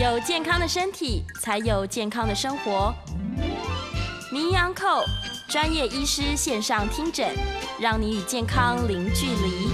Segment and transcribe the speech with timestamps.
[0.00, 2.94] 有健康的身体，才有健康的生活。
[4.30, 5.02] 名医安扣
[5.48, 7.28] 专业医师线上听诊，
[7.80, 9.68] 让你与健康零距离。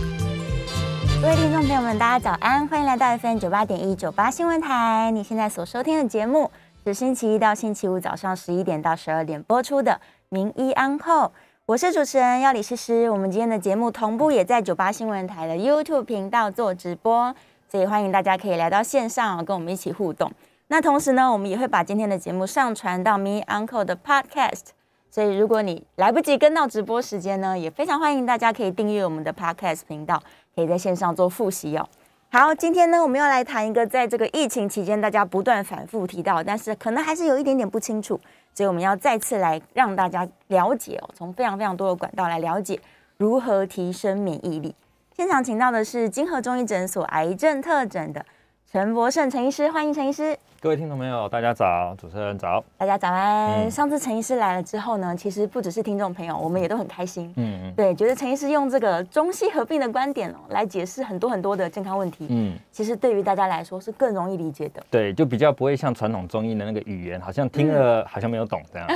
[1.21, 5.11] 各位听众朋友们，大家早安，欢迎来到 FM 九八点一九八新闻台。
[5.11, 6.51] 你现在所收听的节目
[6.87, 9.93] 是星期一到星期五早上十一点到十二点播出的
[10.31, 11.25] 《名医安后》，
[11.67, 13.11] 我是主持人要李诗诗。
[13.11, 17.35] 我们今天的节目同步也在九八新闻台的 YouTube 频道做直播。
[17.75, 20.31] 所以欢迎大家可以来到线上跟我们一起互动。
[20.69, 24.67] 那同时呢，我们也会把今天的节目上传到 Me Uncle 的 Podcast。
[25.11, 30.23] 所以如果你来不及跟到直播时间呢，也非常欢迎大家可以订阅我们的 Podcast 频道，
[30.55, 31.85] 可以在线上做复习哦。
[32.31, 38.21] 好，今天呢，我们要来谈一个在这个疫情期间大家不断反复提到，但是可能还是有一点点不清楚，
[38.55, 42.79] 所以我们要再次来让大家了解哦，从非常非常多的管道来了解
[43.17, 44.73] 如何提升免疫力。
[45.17, 48.27] 现场请到的是金河中医诊所癌症特诊的
[48.69, 50.37] 陈博胜陈医师，欢迎陈医师。
[50.61, 53.71] 各位听众朋友，大家早，主持人早，大家早安。
[53.71, 57.33] 上次陈医师来了之后呢，其实不只是听众朋友，我们也都很开心。
[57.37, 62.27] 嗯嗯，对，觉得陈医师用这个中西合并的观点哦，来解释很多很多的健康问题。
[62.31, 64.85] 嗯，其实对于大家来说是更容易理解的。
[64.91, 68.89] 对，就比较不会像传统中医的那个语言，好像听了好像没有懂这样。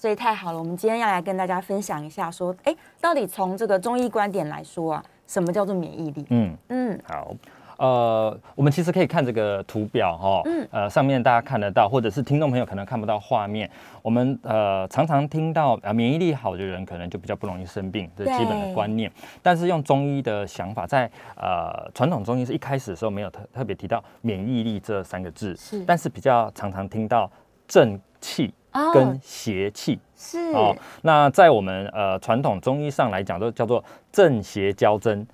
[0.00, 5.04] 所以太好了，我们今天要来跟大家分享一下，说，哎，到底从这个中医观点来说啊。
[5.26, 6.26] 什么叫做免疫力？
[6.30, 7.32] 嗯嗯，好，
[7.76, 13.70] 呃，我们其实可以看这个图表哈，嗯，呃，上面大家看得到，或者是听众朋友可能看不到画面。
[14.02, 19.12] 我们呃常常听到啊，免疫力好的人可能就比较不容易生病，这是基本的观念。
[19.40, 27.30] 但是用中医的想法，在呃传统中医是一开始的时候没有特特别提到免疫力这三个字，是，但是比较常常听到
[27.68, 28.52] 正气。
[28.92, 29.98] 跟邪气。
[30.16, 30.38] 是。
[30.52, 35.26] 哦，那在我们呃传统中医上来讲，都叫做正邪交争。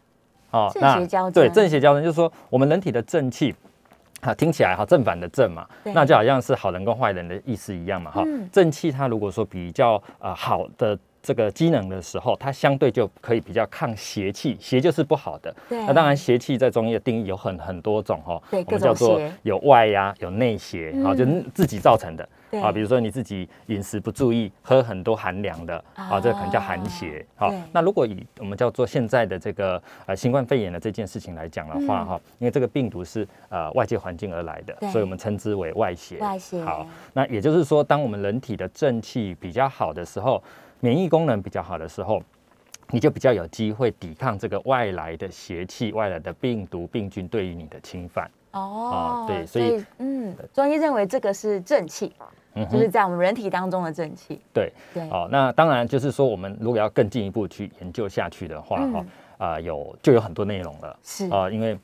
[0.51, 0.71] 哦。
[0.73, 1.33] 正邪交争。
[1.33, 3.55] 对正邪交争，就是说我们人体的正气，
[4.21, 8.25] 啊听起来哈正反的正嘛，那就好像是好人跟坏人的意思一样嘛哈。
[8.53, 15.53] 正气它如果说比较呃好的这个机能的时候，它相对就可以比较抗邪气，邪就是不好的。
[15.69, 22.29] 那当然邪气在中医的定义有很很多种哈，我们叫做有外压有内邪，好就自己造成的。
[22.63, 27.27] 啊，比如说你自己饮食不注意，喝很多寒凉的，啊，这可能叫寒邪。
[27.35, 36.19] 好，那如果以我们叫做现在的这个呃新冠肺炎的这件事情来讲的话，哈，因为这个病毒是呃外界环境而来的，所以我们称之为外邪。
[36.19, 36.63] 外邪。
[36.63, 40.43] 好，那也就是说，当我们人体的正气比较好的时候，
[40.81, 42.23] 免疫功能比较好的时候，
[42.91, 48.31] 你就比较有机会抵抗这个外来的邪气、外来的病毒、病菌对于你的侵犯。
[48.53, 52.13] 哦，对，所以嗯，中医认为这个是正气。
[52.71, 54.41] 就是在我们人体当中的正气。
[54.51, 60.99] 对对，好，那当然就是说，我们如果要更进一步去研究下去的话，哈啊，有就有很多内容了。
[61.03, 61.79] 是啊，因为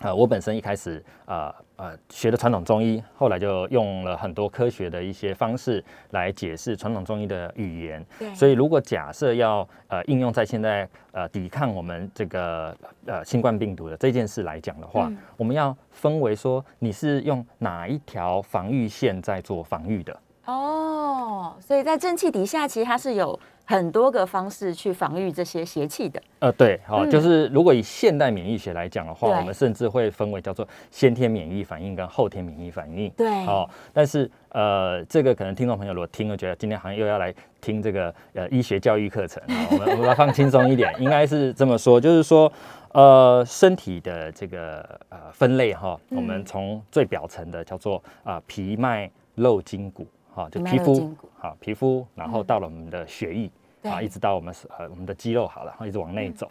[0.00, 1.54] 呃，我本身一开始呃。
[1.78, 8.04] 呃，学的传统中医，后来就用了很多科学的一些方式来解释传统中医的语言。
[8.18, 12.76] 对，所以如果假设要呃应用在现在呃抵抗我们这个
[13.06, 20.20] 呃新冠病毒的这件事来讲的话，我们要分为说你是用哪一条防御线在做防御的。
[20.46, 23.38] 哦，所以在正气底下，其实它是有。
[23.68, 26.18] 很多个方式去防御这些邪气的。
[26.38, 33.10] 呃，对，好，就是如果以现代免疫学来讲的话，我们甚至会分为叫做先天免疫反应跟后天免疫反应。
[33.10, 42.50] 对，好，但是呃，这个可能听众朋友如果听了觉得今天好像又要来听这个呃医学教育课程，我们 我们要放轻松一点，应该是这么说，就是说
[42.92, 50.06] 呃身体的这个呃分类哈，我们从最表层的叫做啊皮脉肉筋骨。
[50.34, 53.50] 哈，就皮肤，好皮肤，然后到了我们的血液，
[53.82, 56.50] 啊，一直到我们是呃我们的肌肉好了，然后一直往内走。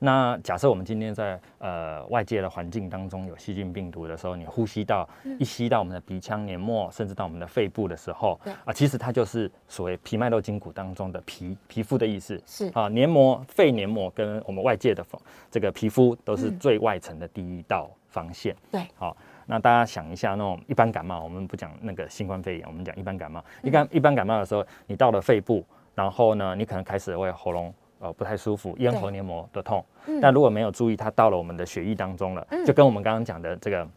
[0.00, 5.08] 那假设我们今天在呃外界的环境当中有细菌病毒的时候，你呼吸到
[5.38, 12.38] 一吸到我们的鼻腔黏膜，甚至到我们的肺部的时候，啊，其实它就是所谓皮脉肉筋骨当中的皮皮肤的意思。
[12.44, 15.02] 是啊，黏膜、肺黏膜跟我们外界的
[15.50, 18.54] 这个皮肤都是最外层的第一道防线。
[18.70, 19.16] 对，好。
[19.46, 23.44] 那大家想一下，那种一般感冒，我们不讲那个新冠肺炎，我们讲一般感冒。
[23.62, 25.62] 一般一般感冒的时候，你到了肺部，
[25.94, 29.84] 然后呢，你可能开始会喉咙呃不太舒服，咽喉黏膜的痛。
[30.20, 33.88] 但如果没有注意，它到了我们的血液当中了，就跟我们刚刚讲的这个，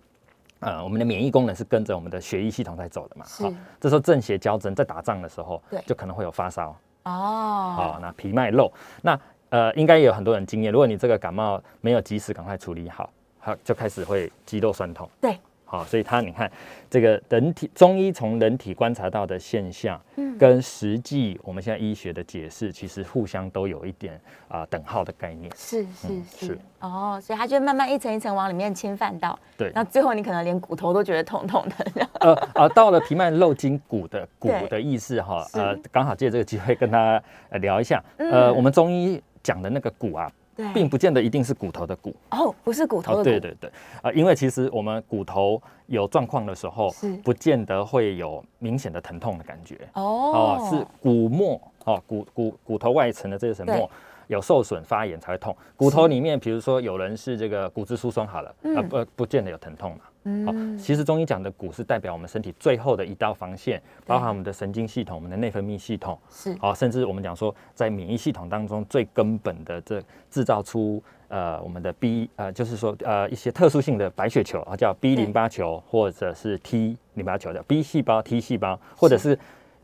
[0.60, 3.26] 呃，我们的免疫功能是跟着我们的血液系统在走的嘛。
[3.28, 6.70] 好，这时候正邪交争，在打仗的时候，就可能会有发烧。
[7.04, 7.74] 哦。
[7.76, 8.72] 好，那皮脉漏，
[9.02, 9.20] 那
[9.50, 13.10] 呃，应该也有很多人经验，如果你这个感冒没有及时赶快处理好。
[13.40, 16.50] 它就开始会肌肉酸痛，对，好，所以它你看
[16.90, 25.52] 这个人体中医从人体观察到的现象，嗯跟实际我们现在医学的解释，其实互相都有一点啊、等号的概念。
[25.58, 32.08] 是是嗯是是哦，所以它就会慢慢一层一层往里面侵犯到，对然后最后你可能连骨头都觉得痛痛的。
[32.22, 38.02] 呃呃，到了皮脉肉筋骨的 骨的意思哈，是呃，刚好借这个机会跟大家呃聊一下。
[38.18, 42.13] 嗯呃，我们中医讲的那个骨啊，对，并不见得一定是骨头的骨。
[42.31, 43.71] 哦，不是骨头的哦，骨，对对对，
[44.01, 49.77] 啊、因为其实我们骨头有状况的时候是，不见得会有明显的疼痛的感觉。
[49.94, 53.89] 哦哦，是骨膜哦，骨骨骨头外层的这层对膜
[54.25, 55.56] 有受损发炎才会痛。
[55.75, 60.00] 骨头里面，比如说有人是这个骨质疏松好了，啊、嗯不不见得有疼痛嘛。
[60.46, 66.56] 好、嗯，其实中医讲的骨是代表我们身体最后的一道防线，包含我们的神经系统、我们的内分泌系统，是。
[66.60, 79.38] 好、甚至我们讲说，在免疫系统当中最根本的这制造出呃我们的 B 呃，就是说呃一些特殊性的白血球啊，叫 B 淋巴球或者是 T 淋巴球的 B 细胞、T 细胞，或者是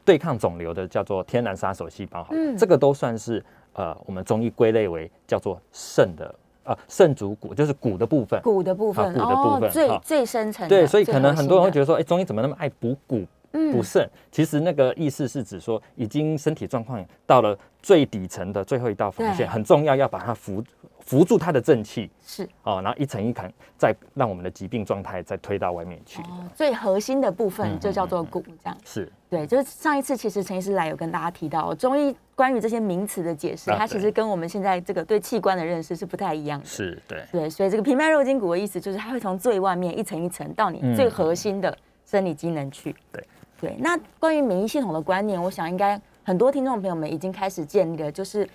[0.06, 2.58] 对抗肿瘤的叫做天然杀手细胞，好，嗯。
[2.58, 3.44] 这个都算是
[3.74, 8.42] 呃我们中医归类为叫做肾的呃肾主骨，就是骨的部分。
[8.42, 13.26] 骨的部分，啊骨的部分哦，最最深层的，对，所以可能很多人会觉得，得说，哎、中医怎么那么爱补骨？
[13.56, 20.64] 嗯补肾，其实那个意思是指说，已经身体状况到了最底层的最后一道防对线，很重要，要把它扶
[21.02, 26.20] 扶住它的正气是哦，然后一层一层再让我们的疾病状态再推到外面去。
[26.24, 28.76] 哦，最核心的部分嗯就叫做骨，这样。
[28.84, 36.66] 是对，就是上一次其实陈医师来有跟大家提到，中医关于这些名词的解释，啊它其实跟我们现在这个对器官的认识是不太一样的。
[36.66, 42.96] 是，对，对，所以这个平脉肉筋骨的意思就是它会从最外面一层一层到你嗯最核心的生理机能去。
[43.12, 43.24] 对
[43.60, 48.48] 对，那关于免疫系统的观念，我想应该很多听众朋友们已经开始建立了，就是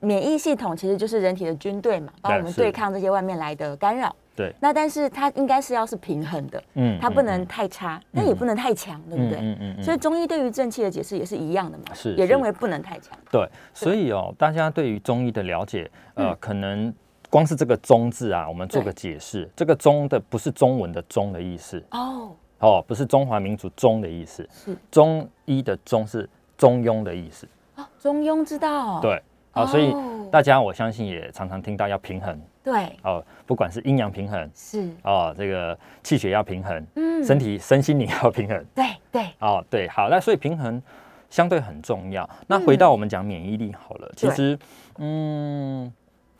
[0.00, 4.14] 免疫系统其实就是人体的军队嘛，帮我们对抗这些外面来的干扰。
[4.40, 9.38] 对，那但是它应该是要是平衡的，嗯它不能太差，但也不能太强，对不对？
[9.38, 12.16] 嗯嗯嗯所以中医对于正气的解释也是一样的嘛，是是。
[12.16, 13.16] 也认为不能太强。
[13.30, 16.36] 对，所以哦，大家对于中医的了解，呃，嗯。
[16.40, 16.92] 可能
[17.28, 24.76] 光是这个“中”字啊，我们做对个解释，这个“中”的不是中文的“中”的意思，哦，哦，不是中华民族“中”的意思，是。
[24.90, 27.46] 中医的“中”是中庸的意思。
[27.76, 29.00] 哦，中庸之道。
[29.00, 30.28] 对，好、所以哦。
[30.30, 32.40] 大家我相信也常常听到要平衡。
[32.62, 37.24] 对，哦，不管是阴阳平衡是，哦，这个气血要平衡，嗯。
[37.24, 38.64] 身体身心灵要平衡。
[38.74, 40.80] 对对，哦，对，好，那所以平衡
[41.28, 42.28] 相对很重要。
[42.46, 44.56] 那回到我们讲免疫力好了，其实
[44.98, 45.92] 嗯，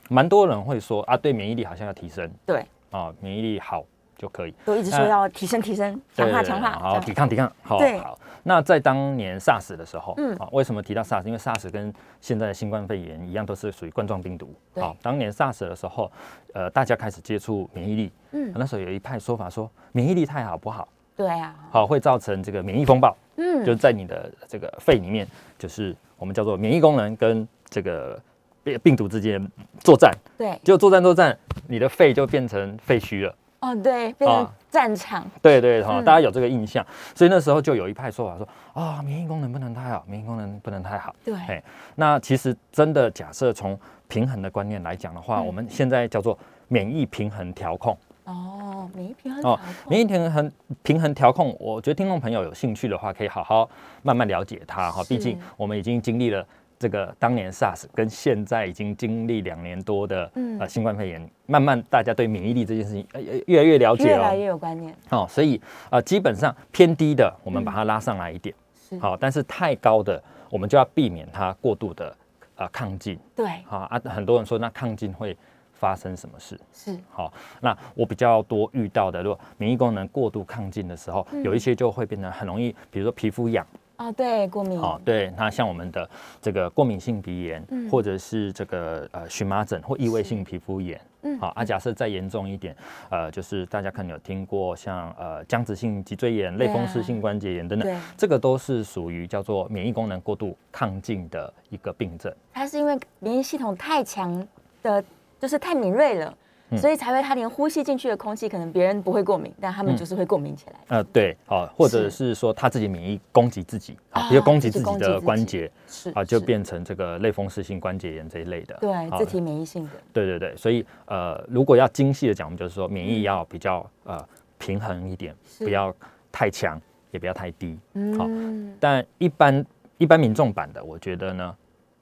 [0.09, 2.31] 蛮多人会说啊，对免疫力好像要提升。
[2.47, 3.85] 对，啊，免疫力好
[4.21, 4.55] 就可以。
[4.67, 8.19] 都一直说要提升提升，强化强化，好，抵抗抵抗，好好。
[8.43, 10.37] 那在当年 SARS 的时候，嗯。
[10.37, 11.25] 啊，为什么提到 SARS？
[11.25, 14.55] 因为 SARS 跟现在的新冠肺炎一样，都是属于冠状病毒。
[14.75, 14.83] 对。
[14.85, 16.13] 好，当年 SARS 的时候，
[16.53, 25.27] 呃，大家开始接触免疫力，嗯，那时候有一派说法说，免疫力太好不好，对啊，好会造成这个免疫风暴，嗯，就是在你的这个肺里面，
[25.59, 28.21] 就是我们叫做免疫功能跟这个
[28.63, 29.47] 病病毒之间
[29.81, 31.37] 作战，对，就作战作战，
[31.69, 33.35] 你的肺就变成废墟了。
[33.61, 34.53] 哦对，变成啊。
[34.71, 36.05] 战场，对对哈、嗯。
[36.05, 36.85] 大家有这个印象，
[37.15, 41.15] 所以那时候就有一派说法说啊、免疫功能不能太好，免疫功能不能太好。
[41.25, 41.63] 对，嘿，
[41.97, 43.79] 那其实真的假设从
[44.09, 45.47] 平衡的观念来讲的话，嗯。
[45.47, 47.97] 我们现在叫做免疫平衡调控。
[48.25, 49.59] 哦，免疫平衡哦
[49.89, 50.53] 免疫平衡
[50.85, 53.69] 平衡调控，我觉得听众朋友有兴趣的话，可以好好
[54.03, 55.03] 慢慢了解它哈。
[55.03, 55.09] 是。
[55.09, 56.47] 毕竟我们已经经历了
[56.81, 60.59] 这个当年 SARS，跟现在已经经历两年多的嗯。
[60.59, 64.37] 呃新冠肺炎，慢慢大家对免疫力这件事情呃越越来越了解了越来。
[64.37, 65.61] 越有观念，哦，所以
[65.91, 68.55] 呃，基本上偏低的，我们把它拉上来一点，
[68.89, 72.17] 是，好、但是太高的，我们就要避免它过度的
[72.57, 75.37] 呃亢进，对，好啊，很多人说那亢进会
[75.73, 76.59] 发生什么事？
[76.73, 81.43] 是，好、那我比较多遇到的，如果免疫功能过度亢进的时候，嗯。
[81.43, 83.67] 有一些就会变成很容易，比如说皮肤痒，
[84.01, 86.09] 哦对，过敏，好、对，那像我们的
[86.41, 87.87] 这个过敏性鼻炎，嗯。
[87.91, 91.39] 或者是这个呃荨麻疹或异位性皮肤炎，嗯。
[91.39, 92.75] 好、啊，假设再严重一点，
[93.11, 102.35] 呃，就是大家可能有听过像呃僵直性脊椎炎、类风湿性关节炎等等，对，这个都是属于叫做免疫功能过度亢进的一个病症。
[102.55, 104.49] 它是因为免疫系统太强
[104.83, 105.05] 的，
[105.39, 106.35] 就是太敏锐了。
[106.71, 106.79] 嗯。
[106.79, 109.97] 所以才会，他连呼吸进去的空气，可能别人不会过敏，但他们嗯。
[109.97, 110.77] 就是会过敏起来。
[110.89, 116.51] 呃，对，好、或者是是说他自己免疫攻击自己，啊啊，比如攻击自己的关节是啊，就是。
[116.51, 118.75] 变成这个类风湿性关节炎这一类的。
[118.75, 118.81] 好。
[118.81, 124.19] 对自体免疫性的，对对对，所以呃，如果要精细的讲，我们就是说免疫要比较呃
[124.59, 125.95] 平衡一点，不要
[126.33, 126.81] 太强，
[127.13, 127.79] 也不要太低。
[128.19, 129.65] 好嗯，但一般
[129.99, 131.57] 一般民众版的，我觉得呢，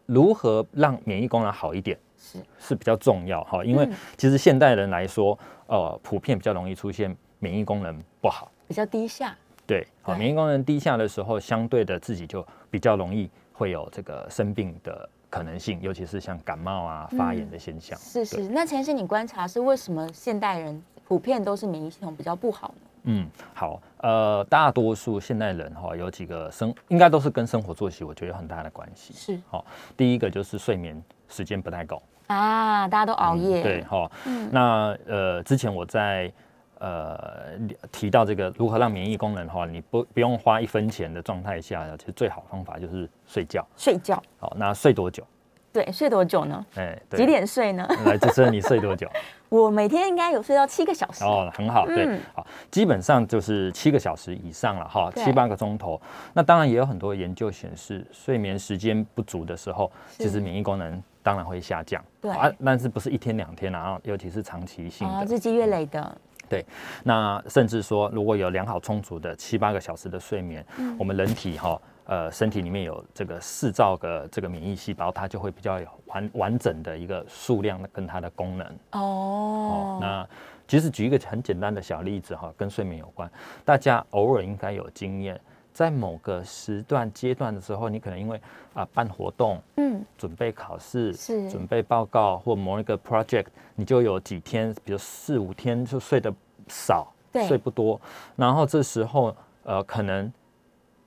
[0.06, 8.50] 如何让免疫功能好一点是是比较重要哈，因为嗯其实现代人来说，呃，普遍比较容易出现免疫功能不好。
[8.66, 9.34] 比较低下。
[9.66, 17.98] 对，好，免疫功能低下的时候，相对的自己就比较容易会有这个生病的可能性，尤其是像感冒啊、发炎的现象。
[18.12, 22.74] 对是是，那陈医师，你观察是为什么现代人普遍都是免疫系统比较不好呢？
[23.04, 29.14] 嗯，好，呃，大多数现代人哈、有几个生应该都是跟生活作息，我觉得有很大的关系。
[29.14, 29.64] 是好、
[29.96, 32.02] 第一个就是睡眠时间不太够。
[32.26, 33.62] 啊，大家都熬夜。
[33.62, 36.30] 对，哈、嗯那呃，之前我在
[36.78, 37.56] 呃
[37.90, 43.66] 提到这个如何让免疫功能哈，你不不用花一分钱的状态下，其实最好方法就是睡觉。
[43.76, 44.22] 睡觉。
[44.38, 45.26] 好，那睡多久？
[45.72, 46.66] 对，睡多久呢？
[46.76, 47.26] 哎，对几？
[47.26, 47.86] 点睡呢？
[48.04, 49.08] 来，主持人你睡多久？
[49.48, 51.24] 我每天应该有睡到七个小时。
[51.24, 56.00] 哦，很好，对嗯，好，基本上就是七个小时以上了哈，七八个钟头。
[56.32, 62.02] 那当然也有很多研究显示，睡眠时间不足的时候，其实免疫功能当然会下降。
[62.22, 65.34] 对啊，但是不是一天两天啊，然后尤其是长期性啊，的。
[65.34, 66.18] 日积月累的。
[66.48, 66.64] 对
[67.04, 78.66] 那甚至说，如果有良好充足的七八个小时的睡眠，嗯我们人体哈、呃，身体里面有这个四兆个这个免疫细胞，它就会比较有完完整的一个数量跟它的功能。
[78.92, 80.26] 哦哦，，那
[80.66, 83.30] 其实举一个很简单的小例子哈，跟睡眠有关，
[83.62, 85.38] 大家偶尔应该有经验，
[85.78, 88.40] 在某个时段阶段的时候，你可能因为
[88.74, 91.48] 啊、办活动、嗯，准备考试、是。
[91.48, 96.34] 准备报告或某一个 project，你就有几天，比如四五天就睡得
[96.66, 98.00] 少对，睡不多，
[98.34, 99.32] 然后这时候
[99.62, 100.32] 呃可能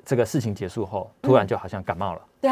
[0.05, 2.21] 这个事情结束后，突然就好像感冒了。
[2.39, 2.49] 对，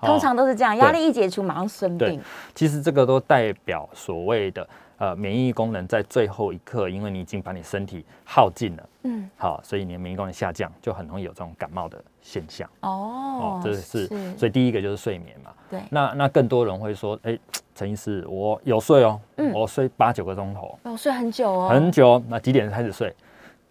[0.00, 0.06] 哦。
[0.06, 2.18] 通常都是这样，压力一解除，马上生病。
[2.54, 4.66] 其实这个都代表所谓的
[5.04, 12.68] 呃免疫功能在最后一刻，因为你已经把你身体耗尽了，嗯，好，所以你的免疫功能下降，就很容易有这种感冒的现象。
[12.80, 14.06] 哦哦，，这是
[14.36, 15.50] 所以第一个就是睡眠嘛。
[15.68, 17.38] 对，那那更多人会说，哎，
[17.74, 22.22] 陈医师，我有睡哦，嗯我睡八九个钟头，哦，睡很久哦，很久。
[22.28, 23.14] 那几点开始睡？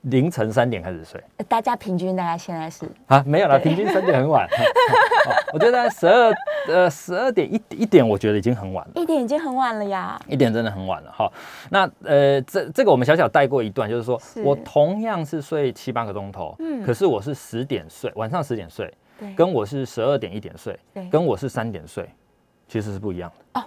[0.03, 3.23] 凌晨三点开始睡呃大家平均大概现在是啊？
[3.25, 4.45] 没有了，平均三点很晚。
[4.51, 6.33] 哦我觉得十二
[6.67, 8.91] 呃十二点一一点，我觉得已经很晚了。
[8.95, 10.19] 一点已经很晚了呀。
[10.27, 11.31] 一点真的很晚了哈。
[11.69, 22.09] 那呃，这这个我们小小带过一段，就是说是我同样是睡七八个钟头，嗯可是我是十点睡，晚上十点睡，对，跟我是十二点一点睡，对跟我是三点睡，
[22.67, 23.61] 其实是不一样的。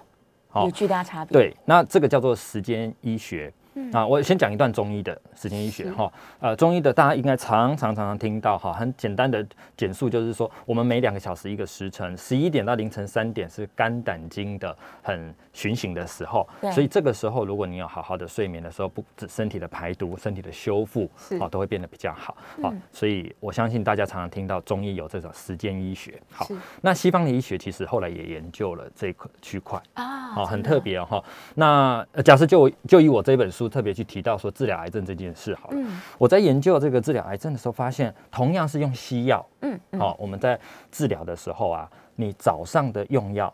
[0.52, 3.52] 哦有巨大差别。，对，那这个叫做时间医学。
[3.76, 6.11] 嗯啊，我先讲一段中医的时间医学是哈。
[6.40, 22.35] 呃，中医的大家应该常常常常听到哈，很简单的简述就是说，我们每两个小时一个时辰，十一点到凌晨三点是肝胆经的很巡行的时候对，所以这个时候如果你有好好的睡眠的时候，不止身体的排毒、身体的修复是，啊，都会变得比较好。
[22.62, 26.18] 好嗯，所以我相信大家常常听到中医有这种时间医学。
[26.30, 29.78] 好是，那西方的医学其实后来也研究了这一块区块。
[29.92, 30.80] 啊，好，很特。
[30.87, 31.25] 别哦哈。
[31.54, 36.00] 那呃假设就就以我这本书特别去提到说治疗癌症这件事好了，嗯。
[36.18, 40.58] 我在研究这个治疗癌症的时候，发现同样是用西药，嗯嗯，好、我们在
[40.90, 43.52] 治疗的时候啊，你早上的用药。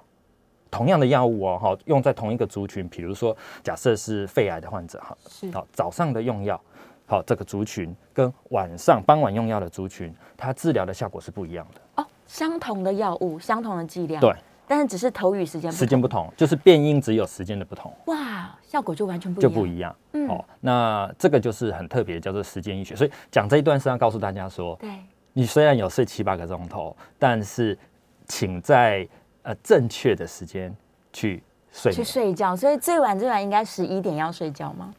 [0.70, 6.58] 同样的药物哦，哈，用在同一个族群，比如说，假设是肺癌的患者哈，是好，早上的用药，
[7.04, 14.34] 好，这个族群跟晚上傍晚用药的族群，它治疗的效果是不一样的，哦，相同的药物，相同的剂量，对，
[14.72, 17.94] 但是只是投语时间不时间不同，就是变音只有时间的不同。
[18.06, 19.96] 哇，效果就完全不一就样，不一样。
[20.12, 22.96] 嗯哦，那这个就是很特别，叫做时间医学。
[22.96, 24.88] 所以讲这一段是要告诉大家说，对，
[25.34, 27.78] 你虽然有睡七八个钟头，但是
[28.24, 29.06] 请在
[29.42, 30.74] 呃正确的时间
[31.12, 32.02] 去睡去。
[32.02, 34.90] 睡觉，所以最晚最晚应该十一点要睡觉吗？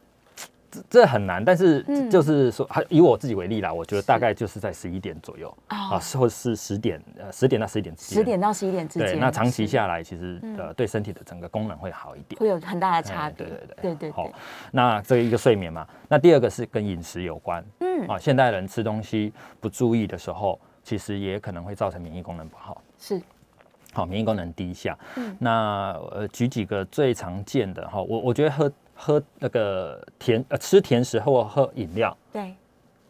[0.74, 2.10] 这这很难，但是嗯。
[2.10, 8.18] 就是说，还以我自己为例啦，我觉得大概就是在十一点左右啊，哦，或是十点呃十点到十一点之间。
[8.18, 10.56] 十点到十一点之对，间，那长期下来，其实嗯。
[10.58, 12.38] 呃对身体的整个功能会好一点。
[12.40, 13.50] 会有很大的差别，哎
[13.80, 14.40] 对对对好对对对，
[14.72, 17.64] 那这一个睡眠嘛，那第二个是跟饮食有关。
[17.80, 23.20] 嗯，啊，现代人吃东西不注意的时候，其实也可能会造成免疫功能不好，是，
[23.94, 24.98] 好，免疫功能低下。
[25.16, 25.34] 嗯。
[25.38, 32.54] 那呃，举几个最常见的哈，我我觉得喝喝那个甜呃吃甜食或喝饮料，对，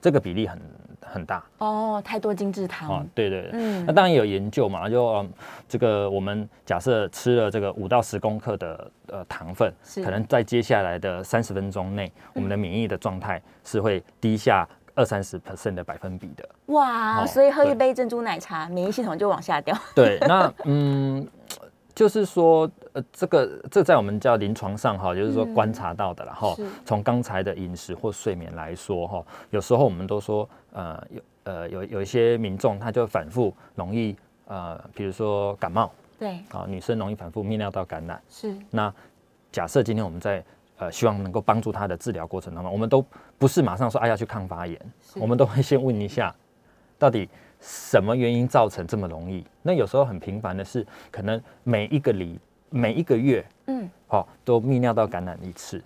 [0.00, 0.60] 这个比例很
[1.00, 1.44] 很大。
[1.58, 3.50] 哦，太多精致啊糖，，对对对。
[3.54, 3.84] 嗯。
[3.86, 5.32] 那当然有研究嘛，就、嗯
[5.68, 10.04] 这个我们假设吃了这个五到十公克的呃糖分，是。
[10.04, 16.48] 可能在接下来的三十分钟内，我们的免疫的状态是会低下二三十 percent 的百分比的。
[16.66, 21.26] 哇，哦所以喝一杯珍珠奶茶，免疫系统就往下掉，对，那嗯，
[21.94, 26.66] 就是说，呃，这个这在我们叫临床上哈，就是说嗯观察到的了哈是。
[26.84, 38.20] 从刚才的饮食或睡眠来说哈，有时候我们都说，呃，有呃有有一些民众他就反复容易呃，比如说感冒对，啊，女生容易反复泌尿道感染。
[38.28, 38.92] 是，那
[39.52, 40.44] 假设今天我们在
[40.78, 43.04] 呃希望能够帮助他的治疗过程当中，我们都
[43.38, 44.80] 不是马上说哎要去抗发炎，
[45.16, 46.34] 我们都会先问一下，
[46.98, 47.28] 到底
[47.60, 49.44] 什么原因造成这么容易？
[49.62, 52.38] 那有时候很频繁的是，可能每一个礼
[52.70, 55.82] 每一个月，嗯，好，都泌尿道感染一次。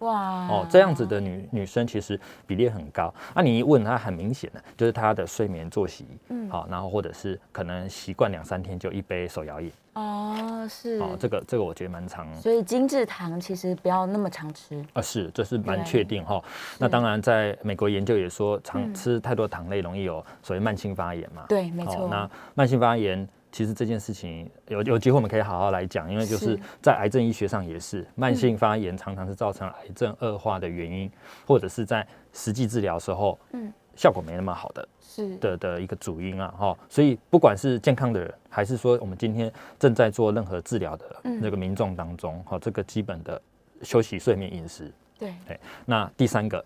[0.00, 3.12] 哇哦，这样子的女女生其实比例很高。
[3.34, 9.70] 那你一问她，很明显的就是她的睡眠作息，嗯，好，然后或者是可能习惯两三天就一杯手摇饮。
[9.94, 10.98] 哦，是。
[11.00, 12.26] 哦，这个这个我觉得蛮常。
[12.36, 14.84] 所以精致糖其实不要那么常吃。
[14.92, 16.42] 啊，是，这是蛮确定哈。
[16.78, 21.44] 那当然，在美国研究也说，常吃太多糖类容易有所谓慢性发炎嘛。
[21.48, 22.08] 对，没错。
[22.08, 23.28] 那慢性发炎。
[23.52, 31.10] 其实这件事情有有机会我们可以好好来讲，因为就是在癌症医学上也是慢性发炎常常是造成癌症恶化的原因，
[31.46, 35.36] 或者是在实际治疗时候，嗯，效果没那么好的，是。
[35.38, 36.78] 的的一个主因啊，哈。
[36.88, 43.40] 所以不管是健康的人，还是说我们今天正在做任何治疗的那个民众当中，哈，这个基本的
[43.82, 45.34] 休息、睡眠、饮食，对。
[45.48, 45.60] 对。
[45.84, 46.64] 那第三个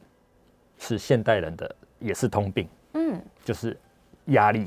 [0.78, 3.74] 是现代人的也是通病，嗯，就是
[4.26, 4.66] 压力，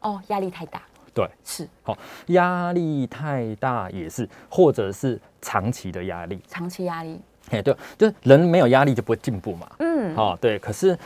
[0.00, 0.82] 哦，压力太大。
[1.14, 1.68] 对，是。
[1.82, 10.98] 好，压力太大也是，或者是长期的压力，长期压力，哎，对，就是人没有压力就不会进步嘛，嗯，好，对，可是，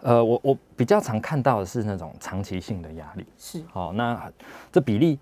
[0.00, 4.32] 呃，我我比较常看到的是那种长期性的压力，是，好，那
[4.72, 5.18] 这比例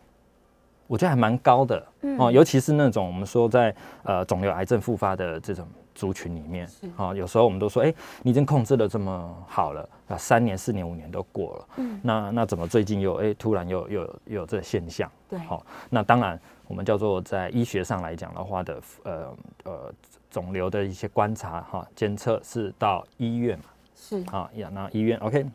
[0.86, 2.16] 我觉得还蛮高的，嗯。
[2.18, 3.74] 哦，尤其是那种我们说在
[4.04, 5.66] 呃肿瘤癌症复发的这种。
[5.94, 15.10] 族群里面，啊，有时候我们都说，哎，你已经控制的这么好了，啊，三年、四年、五年都过了，嗯，那那怎么最近又哎突然又又又有这现象？
[15.28, 19.94] 对，好，那当然我们叫做在医学上来讲的话的，呃呃，
[20.30, 24.24] 肿瘤的一些观察哈监测是到医院嘛，是。
[24.30, 25.46] 啊，呀，那医院 OK。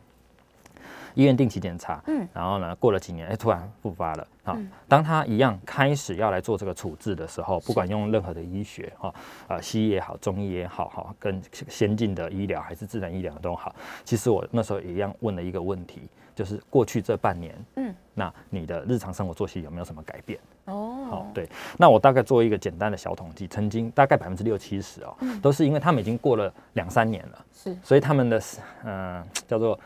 [1.14, 9.14] 医院定期检查，嗯，然后呢，过了几年，哎，突然复发了，好，当他一样开始要来做这个处置的时候，不管用任何的医学，哈，
[9.46, 13.74] 啊，西医也好，中医也好，哈，跟先进的医疗还是自然医疗都好，
[14.04, 20.40] 其实我那时候一样问了一个问题，就是过去这半年，嗯，那你的日常生活作息有没有什么改变？
[20.64, 28.42] 哦，好，对，那我大概做一个简单的小统计，曾经大概百分之六七十哦，都是因为他们已经过了两三年了，是，所以他们的
[28.84, 29.78] 嗯叫做。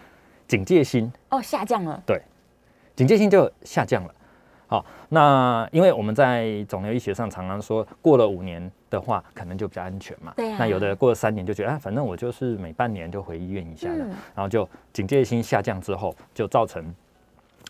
[0.49, 2.21] 警戒心哦下降了，对，
[2.95, 4.15] 警戒心就下降了。
[4.73, 10.33] 好，那因为我们在肿瘤医学上常常说，过了五年的话，可能就比较安全嘛。
[10.35, 16.83] 对那有的过了三年就觉得，啊，反正我就是每半年就回医院一下了，然后就警戒心下降之后，就造成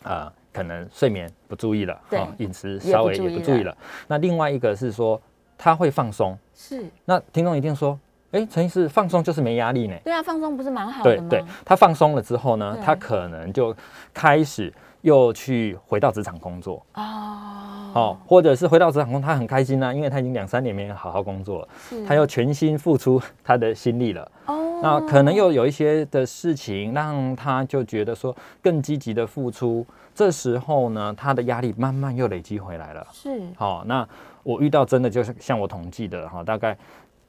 [0.03, 3.77] 啊，可能睡眠不注意了，对，饮食稍微也不注意了。
[4.07, 5.21] 那另外一个是说，
[5.57, 6.37] 他会放松。
[6.55, 6.85] 是。
[7.03, 7.99] 那听众一定说。
[8.31, 9.95] 哎，陈医师放松就是没压力呢。
[10.03, 11.27] 对啊，放松不是蛮好的吗？
[11.29, 13.75] 对对，他放松了之后呢，他可能就
[14.11, 21.67] 开始又去回到职场工作哦，哦，或者是回到职场工，他很开心啊，因为他已经两三年没好好工作了，
[22.07, 24.79] 他又全心付出他的心力了哦。
[24.81, 29.85] 那可能又有一些的事情让他就觉得说更积极的付出，
[30.15, 33.05] 这时候呢，他的压力慢慢又累积回来了。
[33.11, 34.07] 是，好，那
[34.43, 36.77] 我遇到真的就是像我统计的哈，大概。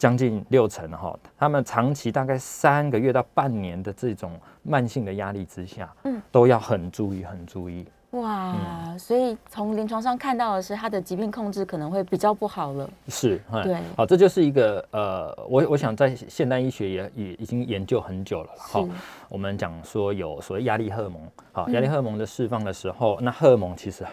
[0.05, 7.87] 将近六成哈，他们长期大概三个月到半年的这种慢性的压力之下，嗯，都要很注意，很注意。
[8.11, 8.55] 哇，
[8.99, 12.89] 所以从临床上看到的是，他的疾病控制可能会比较不好了。
[13.09, 18.51] 是，对，好，这就是一个呃，我我想在现代医学也也已经研究很久了。
[18.59, 18.87] 好，
[19.35, 21.21] 我们讲说有所谓压力荷尔蒙，
[21.51, 24.07] 好，压力荷尔蒙的释放的时候，那荷尔蒙其实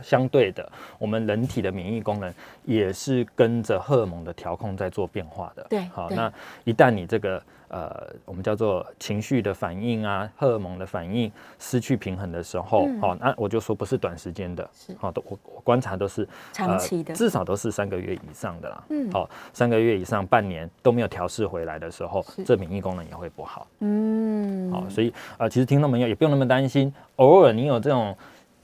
[0.00, 2.32] 相对的，我们人体的免疫功能
[2.64, 5.66] 也是跟着荷尔蒙的调控在做变化的。
[5.68, 7.42] 对，好，那一旦你这个。
[7.70, 18.84] 呃，我们叫做情绪的反应啊，荷尔蒙的反应失去平衡的时候，好，那我就说不是短时间的，好，都我我观察都是长期的，至少都是三个月以上的啦。
[18.88, 23.66] 嗯，好，三个月以上，半年都没有调试回来的时候，这免疫功能也会不好。
[23.80, 28.16] 嗯，好，所以呃，其实听众朋友也不用那么担心，偶尔你有这种。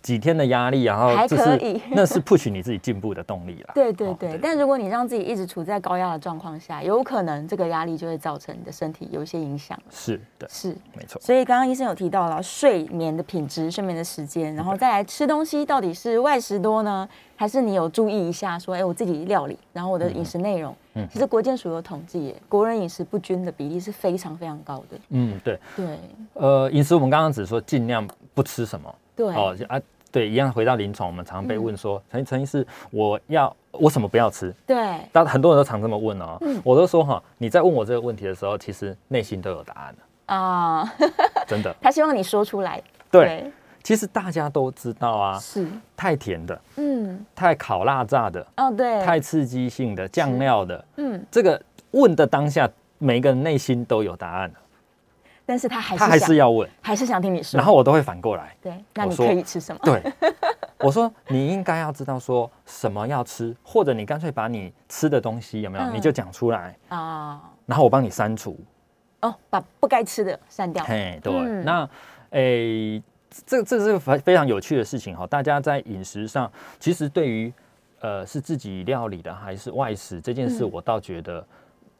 [0.04, 3.72] 几天的压力，然后还可以，那是 push 你自己进步的动力啦。
[3.74, 9.80] 对对对，但如果你让自己一直处在高压的状况下，有可能这个压力就会造成你的身体有一些影响。
[9.90, 11.18] 是的，是没错。
[11.22, 20.76] 所以刚刚医生有提到了睡眠的品质、睡眠的时间，然后再来吃东西，到底是外食多呢，还是你有注意一下说，哎，我自己料理，然后我的饮食内容。
[20.96, 24.98] 嗯，其实国健署有统计，国人饮食不均的比例是非常非常高的。
[25.08, 25.98] 嗯，对对。
[26.34, 28.94] 呃，饮食我们刚刚只说尽量不吃什么。
[29.16, 29.34] 对。
[29.34, 29.80] 哦啊。
[30.14, 34.54] 对，一样回到临床，我们常被问说，陈陈医师，我要我什么不要吃？
[34.64, 36.38] 对，但很多人都常这么问哦。
[36.42, 40.94] 嗯，我都说哈，你在问我这个问题的时候，其实内心都有答案的啊，
[41.48, 41.74] 真的。
[41.82, 42.80] 他希望你说出来。
[43.10, 43.50] 对，
[43.82, 54.54] 其实大家都知道啊，是太甜的，嗯，太烤辣炸的，哦对，太刺激性的酱料的，嗯，这个问的当下，每个人内心都有答案了，
[55.46, 57.58] 但是他还是他还想是要问，还是想听你说。
[57.58, 59.80] 然后我都会反过来，对，那你可以吃什么？
[59.84, 60.12] 对，
[60.78, 68.58] 我说你应该要知道说什么要吃，或者你干脆把你吃的东西有没有，嗯你就讲出来，啊，然后我帮你删除。
[69.20, 70.84] 哦，把不该吃的删掉。
[70.84, 71.88] 嘿，对，嗯那
[72.30, 73.02] 诶、
[73.46, 75.26] 这这是个非非常有趣的事情哈。
[75.26, 77.52] 大家在饮食上，其实对于
[78.00, 81.46] 呃是自己料理的还是外食这件事，嗯我倒觉得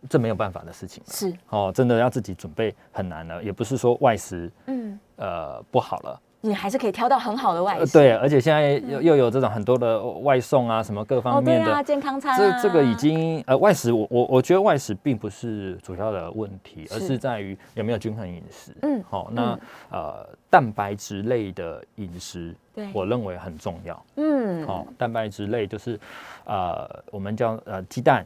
[0.09, 1.03] 这没有办法的事情。
[1.07, 7.81] 是，哦，真的要自己准备很难了，也不是说外食嗯，呃不好了，你还是可以挑到很好的外食。
[7.81, 11.83] 呃对，而且现在又又有这种很多的外送啊，什么各哦，方面的。
[11.83, 12.39] 健康餐、啊。
[12.39, 18.73] 这这个已经呃外食，我我我觉得外食并不是主要的问题，而是是在于有没有均衡饮食。
[18.83, 19.59] 嗯好、那、
[19.91, 22.55] 呃蛋白质类的饮食，
[22.93, 24.05] 我认为很重要。
[24.17, 25.99] 嗯，好，蛋白质类就是
[26.45, 28.25] 呃我们叫呃鸡蛋。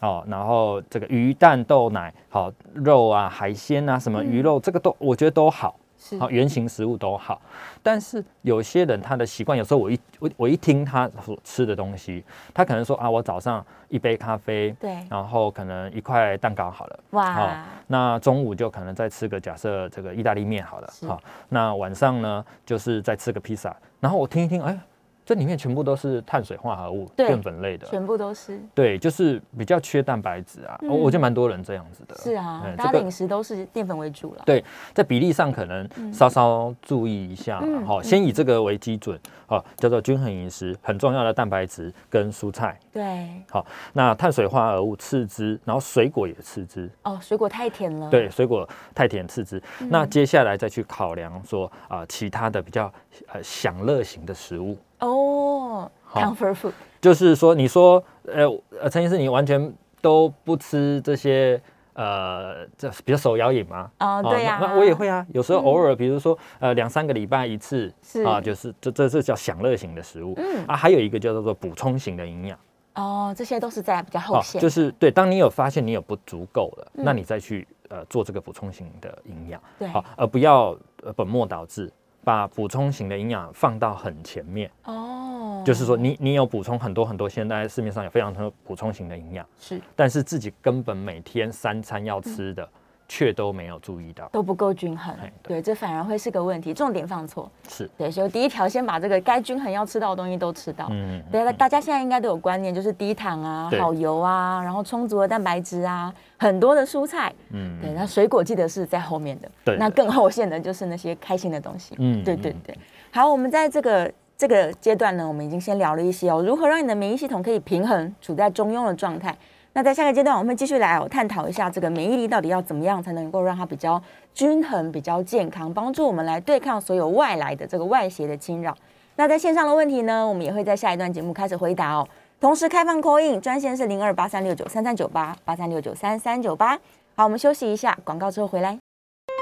[0.00, 5.76] 哦，然后这个鱼蛋豆奶，好肉啊、海鲜啊，什么鱼肉，这个都我觉得都好。
[5.98, 6.18] 是。
[6.18, 7.40] 好，原型食物都好，
[7.82, 17.50] 但是有些人他的习惯，有时候我一我我一听他所吃的东西，他可能说啊，我早上一杯咖啡，对，然后可能一块蛋糕好了，哇，好
[17.86, 21.08] 那中午就可能再吃个假设这个意大利面好了，是。
[21.08, 24.78] 好，那晚上呢就是再吃个披萨，然后我听一听，哎，
[25.26, 28.60] 这里面全部都是碳水化合物、淀粉类的，全部都是。
[28.72, 34.42] 对，就是比较缺蛋白质啊，嗯我我觉得蛮多人这样子的，是啊，大家的饮食都是淀粉为主了。
[34.46, 48.08] 对，在比例上可能稍稍注意一下嗯，好、先以这个为基准，哦，叫做均衡饮食，很重要的蛋白质跟蔬菜，对，好、那碳水化合物次之，然后水果也次之，哦，水果太甜了。
[48.08, 49.88] 对，水果太甜次之，嗯。
[49.90, 52.92] 那接下来再去考量说啊、其他的比较
[53.32, 58.44] 呃享乐型的食物，哦好，comfort food，就是说你说呃
[58.80, 61.60] 呃陈医师你完全都不吃这些。
[61.98, 63.90] 呃，这比较手摇饮吗？
[64.00, 64.58] 哦对呀。
[64.60, 68.22] 那那我也会啊，有时候偶尔，比如说呃两三个礼拜一次，是。
[68.22, 70.62] 啊，就是这这这叫享乐型的食物，嗯。
[70.66, 72.58] 啊，还有一个叫做补充型的营养，
[72.96, 74.60] 哦，这些都是在比较后哦，线。
[74.60, 77.02] 就是对，当你有发现你有不足够了，嗯。
[77.02, 79.88] 那你再去呃做这个补充型的营养，对。
[79.88, 81.90] 好，而不要呃本末倒置，
[82.26, 89.80] 把补充型的营养放到很前面，哦，就是说你你有补充很多很多，现在市面上有非常多补充型的营养，是。
[89.94, 92.68] 但是自己根本每天三餐要吃的，
[93.08, 97.50] 却都没有注意到，都不够均衡哎，对，这反而会是个问题，重点放错。
[97.68, 100.88] 是，对，所以第一条先把这个该均衡要吃到的东西都吃到。
[100.90, 107.32] 嗯，对，大大家现在应该都有观念，就是低糖啊、好油啊，然后充足的蛋白质啊，很多的蔬菜。
[107.50, 109.48] 嗯对，那水果记得是在后面的。
[109.64, 111.94] 对那更后线的就是那些开心的东西。
[111.98, 112.76] 嗯嗯对对对。
[113.12, 119.36] 好，我们在这个这个阶段呢，我们已经先聊了一些哦，如何让你的免疫系统可以平衡，处在中庸的状态。
[119.76, 128.74] 那在下个阶段，我们会继续来哦探讨一下这个免疫力到底要怎么样才能够让它比较均衡、比较健康，帮助我们来对抗所有外来的这个外邪的侵扰。
[129.16, 132.08] 那在线上的问题呢，我们也会在下一段节目开始回答哦。
[132.40, 136.78] 同时开放 call in 专线是零二八三六九三三九八八三六九三三九八。
[137.14, 138.78] 好，我们休息一下，广告之后回来。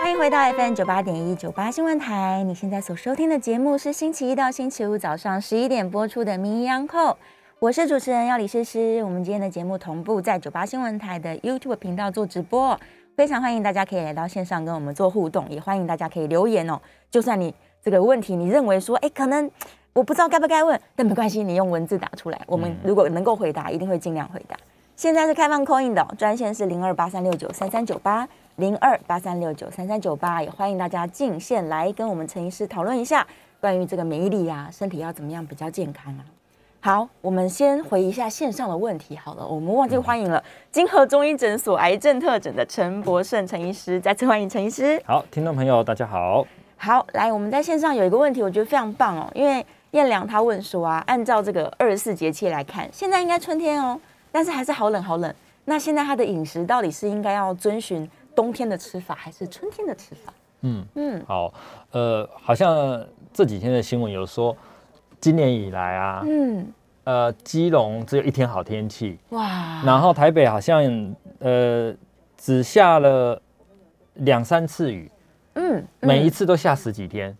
[0.00, 7.12] 欢迎回到 FM 九八点一九八新闻台，你现在所收听的节目是星期一到星期五早上十一点播出的《名医央叩》，
[7.64, 9.02] 我是主持人要李诗诗。
[9.02, 12.78] 我们今天的节目同步在九八新闻台的 YouTube 频道做直播，
[13.16, 16.78] 非常欢迎大家可以来到线上跟我们做互动，也欢迎大家可以留言哦。
[17.10, 19.50] 就算你这个问题你认为说，哎，可能
[19.94, 24.54] 我不知道该不该问，但没关系，你用文字打出来，我们如果能够回答，一定会尽量回答。
[24.94, 33.26] 现在是开放 call in 的哦专线是零二八三六九三三九八零二八三六九三三九八，也欢迎大家进线来跟我们陈医师讨论一下
[33.58, 36.33] 关于这个免疫力啊，身体要怎么样比较健康啊。
[36.84, 45.02] 好，我们先回一下线上的问题好了，我们忘记欢迎了金河中医诊所癌症特诊的陈博胜陈医师，再次欢迎陈医师。
[45.06, 53.98] 好，听众朋友大家好，好，来，我们在线上有一个问题，我觉得非常棒哦，因为燕良他问说啊，按照这个二十四节气来看，现在应该春天哦，
[54.30, 55.34] 但是还是好冷好冷。
[55.64, 60.30] 那现在他的饮食到底是应该要遵循冬天的吃法，还是春天的吃法？
[60.60, 60.84] 嗯。
[60.96, 61.50] 嗯好，
[61.92, 64.54] 呃，好像这几天的新闻有说，
[65.24, 66.66] 今年以来啊，嗯，
[67.04, 71.94] 呃，基隆只有一天好天气，哇，然后台北好像呃
[72.36, 73.40] 只下了
[74.16, 75.10] 两三次雨，
[75.54, 77.34] 嗯，每一次都下十几天。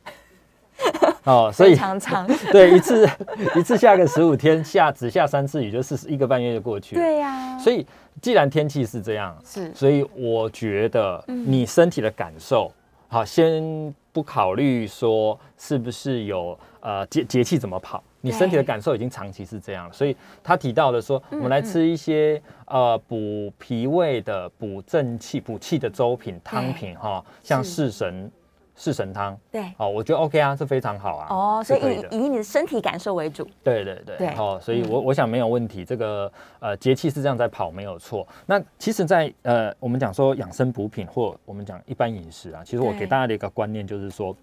[1.24, 3.06] 哦，所以常常， 对一次
[3.54, 7.02] 一次下个十五天，下只下三次雨，就是一个半月就过去了。
[7.02, 7.86] 对呀、所以
[8.22, 9.70] 既然天气是这样，是。
[9.74, 11.44] 所以我觉得嗯。
[11.46, 12.72] 你身体的感受，
[13.08, 28.30] 好，先不考虑说是不是有呃节节气怎么跑，你身体的感受已经长期是这样了，所以他提到的说，我们来吃一些呃补脾胃的、补正气、补气的粥品、汤品哈，像四神
[28.76, 29.64] 四神汤，对。
[29.78, 31.26] 哦，我觉得 OK 啊，是非常好啊。
[31.30, 33.48] 哦，所以以以以你的身体感受为主。
[33.62, 35.84] 对对对，对哦，所以我我想没有问题。
[35.84, 38.26] 这个呃节气是这样在跑没有错。
[38.44, 44.36] 那其实在，呃我们讲说养生补品或我们讲一般饮食啊，其实我对给大家的一个观念就是说，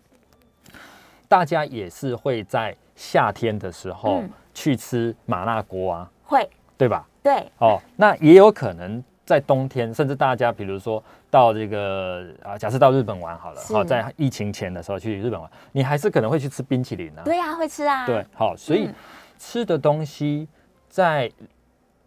[1.32, 7.08] 大家也是会在夏天的时候嗯去吃麻辣锅啊，会，对吧？
[7.24, 17.24] 对，哦，那也有可能在冬天，甚至大家比如说到这个啊，假设到日本玩好了，是好，在疫情前的时候去日本玩，你还是可能会去吃冰淇淋啊。
[17.24, 18.06] 对啊，会吃啊。
[18.06, 18.96] 对，好，所以嗯
[19.40, 20.46] 吃的东西
[20.90, 21.32] 在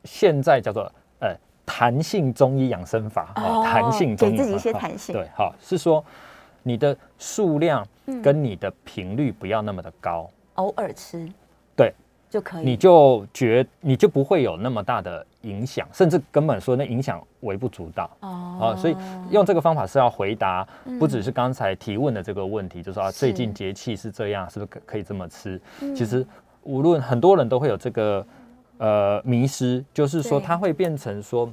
[0.05, 0.83] 现在叫做
[1.21, 1.35] 呃
[1.65, 3.33] 弹性中医养生法，
[3.65, 6.05] 弹性中医给自己一些好弹性对，好，是说
[6.65, 8.21] 你的数量嗯。
[8.21, 11.27] 跟你的频率不要那么的高，偶尔吃。
[11.77, 11.95] 对，
[12.29, 12.65] 就可以。
[12.65, 18.11] 你就觉你就不会有那么大的影响，甚至根本说那影响微不足道。
[18.21, 18.59] 哦。
[18.61, 18.97] 啊，所以
[19.31, 20.67] 用这个方法是要回答，
[20.99, 25.61] 不只是刚才提问的这个问题，就是说啊，最近节气是这样，是不是可可以这么吃？
[25.81, 25.95] 嗯。
[25.95, 26.27] 其实
[26.63, 28.27] 无论很多人都会有这个
[28.79, 30.47] 呃迷失，就是说对。
[30.47, 31.51] 它会变成说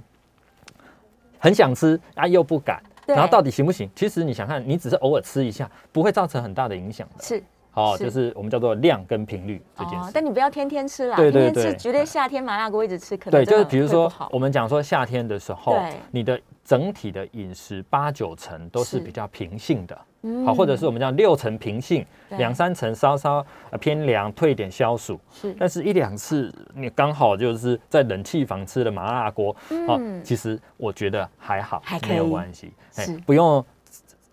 [1.39, 3.89] 很想吃啊又不敢，对然后到底行不行？
[3.95, 7.23] 其实你想看，你只是偶尔吃一下，不会造成很大的影响的。
[7.23, 10.11] 是哦，就是我们叫做量跟频率这件事。
[10.13, 15.77] 但你不要天天吃啦，对对对天天吃绝对夏天麻辣锅一直吃，可能对，就是比如说我们讲说夏天的时候，
[16.11, 18.99] 你的整体的饮食八九成都是是。
[18.99, 20.45] 比较平性的，嗯。
[20.45, 22.37] 好，或者是我们讲六成平性，对。
[22.37, 25.19] 两三成稍稍呃偏凉，退一点消暑。
[25.31, 25.55] 是。
[25.59, 29.55] 但是，一两次你刚好就是在冷气房吃的麻辣锅，
[29.87, 33.17] 哦，嗯其实我觉得还好，还没有关系，哎是。
[33.19, 33.63] 不用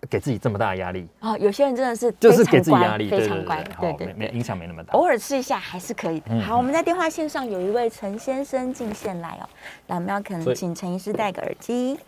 [0.09, 4.27] 给自己这么大的压力，哦，有些人真的是就是给自己压力，非常乖，对，对好，没。
[4.29, 4.93] 影响没那么大。
[4.93, 6.27] 偶尔吃一下还是可以的。
[6.29, 9.49] 嗯好，我们在电话线上有一位陈先生进线来哦，
[9.87, 11.99] 来，我们要可能请陈医师戴个耳机，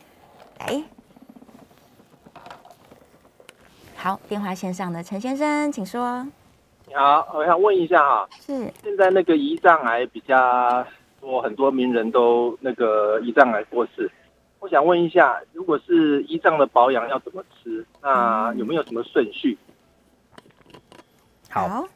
[0.60, 0.82] 来。
[4.02, 6.26] 好，电话线上的陈先生，请说。
[6.88, 10.84] 你好，我想问一下哈，是现在那个胰脏癌比较
[11.20, 14.10] 多，很多名人都那个胰脏癌过世。
[14.60, 17.86] 我想问一下，如果是胰脏的保养要怎么吃？
[18.02, 19.56] 那有没有什么顺序？
[21.52, 21.88] 好，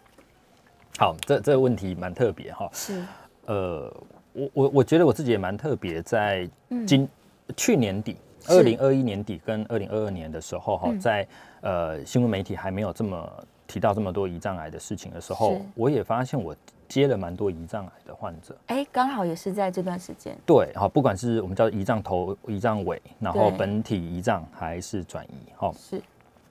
[0.99, 2.69] 好，这这个问题蛮特别哈。
[2.71, 3.03] 是
[3.47, 3.91] 呃，
[4.33, 7.09] 我我我觉得我自己也蛮特别，在嗯今、
[7.57, 10.99] 去年底，是二零二一年底跟二零二二年的时候哈，嗯。
[10.99, 11.27] 在
[11.61, 13.31] 呃新闻媒体还没有这么
[13.67, 16.55] 提到这么多胰脏癌的事情的时候，我也发现我
[16.87, 18.55] 接了蛮多胰脏癌的患者。
[18.67, 26.01] 哎，刚好也是在这段时间，对，好，不管是我们叫胰脏头、胰脏尾，然后本体胰脏还是转移，哈，是。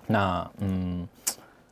[0.06, 1.06] 那嗯，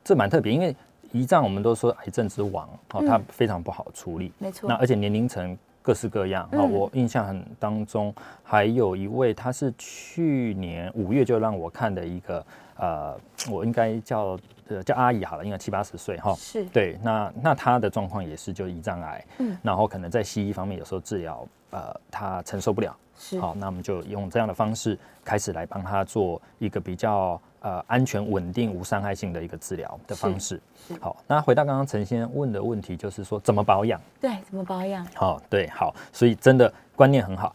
[0.04, 0.74] 这蛮特别，因为
[1.12, 4.32] 胰脏我们都说癌症之王，哦，它嗯非常不好处理。
[4.38, 4.68] 没错。
[4.68, 4.76] 那。
[4.76, 6.44] 而且年龄层各式各样。
[6.52, 13.18] 哦，嗯我印象很当中还有一位，他是去年五月就让我看的一个，呃，
[13.50, 16.34] 我应该叫呃叫阿姨好了，因为七八十岁哈。
[16.34, 22.96] 是对，那那他的状况也是就胰脏癌，嗯然后可能在西医方面有时候治疗，呃，他承受不了。
[23.18, 30.60] 是好，那我们就用这样的方式开始来帮他做一个比较呃安全、稳定、无伤害性的一个治疗的方式。
[31.00, 34.00] 好，那回到刚刚陈先生问的问题，就是说怎么保养？
[34.20, 35.06] 对，怎么保养？
[35.14, 37.54] 好，对，好，所以真的观念很好，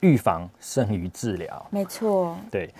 [0.00, 1.66] 预防胜于治疗。
[1.70, 2.72] 没错，对，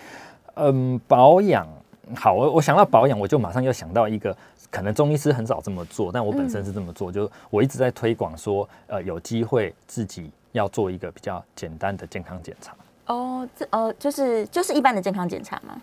[0.53, 1.67] 嗯，保养
[2.15, 4.35] 好，我我想到保养，我就马上又想到一个，
[4.69, 12.75] 可能中医师很少这么做，但我本身是这么做，就我一直在推广说，呃，有机会自己要做一个比较简单的健康检查。
[13.07, 15.81] 哦，这呃，就是就是一般的健康检查嘛。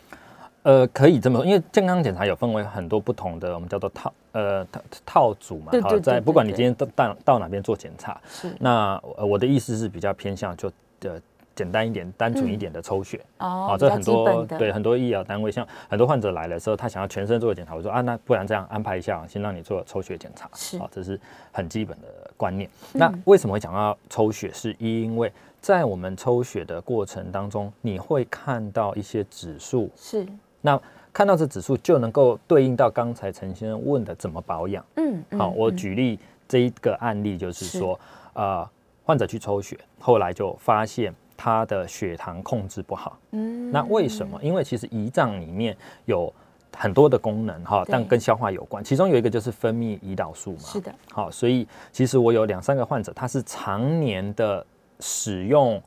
[0.67, 5.67] 呃，可以这么说，因为健康检查有分为很多不同的，我们叫做套呃套套组嘛。
[5.67, 10.69] 好，对对对对在不管你今天到到到哪边做检查，是那呃我的意思是比较偏向就
[11.03, 11.21] 呃
[11.55, 13.25] 简单一点、单纯一点的抽血。
[13.39, 21.17] 哦，这很多对很多医疗单位，像很多患者来的时候，他想要全身做检查，我说啊，那不然这样安排一下，先让你做抽血检查，是啊，这是
[21.53, 22.69] 很基本的观念。
[22.93, 24.51] 那为什么会讲到抽血？
[24.53, 30.27] 是因为在我们抽血的过程当中，你会看到一些指数，是
[30.67, 34.85] 那看到这指数就能够对应到刚才陈先生问的怎么保养。
[34.97, 37.99] 嗯，嗯好，我嗯举例这一个案例，就是是说，
[38.35, 38.69] 呃，
[39.05, 43.17] 患者去抽血，后来就发现他的血糖控制不好。
[43.31, 44.39] 嗯那为什么？
[44.43, 46.33] 因为其实胰脏里面有
[46.77, 50.59] 很多的功能哈，但跟消化有关，其中有一个就是分泌胰岛素嘛。
[50.59, 54.67] 是的，好，所以其实我有两三个患者，他是常年的
[54.99, 55.81] 使用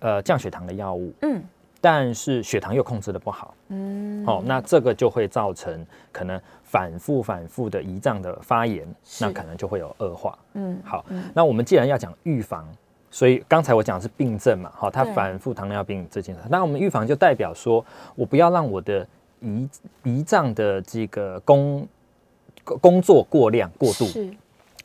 [0.00, 1.42] 呃降血糖的药物，嗯，
[1.80, 8.86] 但是血糖又控制的不好，嗯，哦，那这个就会造成可能反复反复的胰脏的发炎，
[9.20, 10.38] 那可能就会有恶化。
[10.52, 12.68] 嗯，好，那我们既然要讲预防，
[13.10, 19.06] 所以刚才我讲的是病症嘛，好，它反复糖尿病这件事，那我们预防就代表说我不要让我的
[19.42, 19.68] 胰
[20.04, 21.88] 胰脏的这个工
[22.62, 24.30] 工作过量过度，是，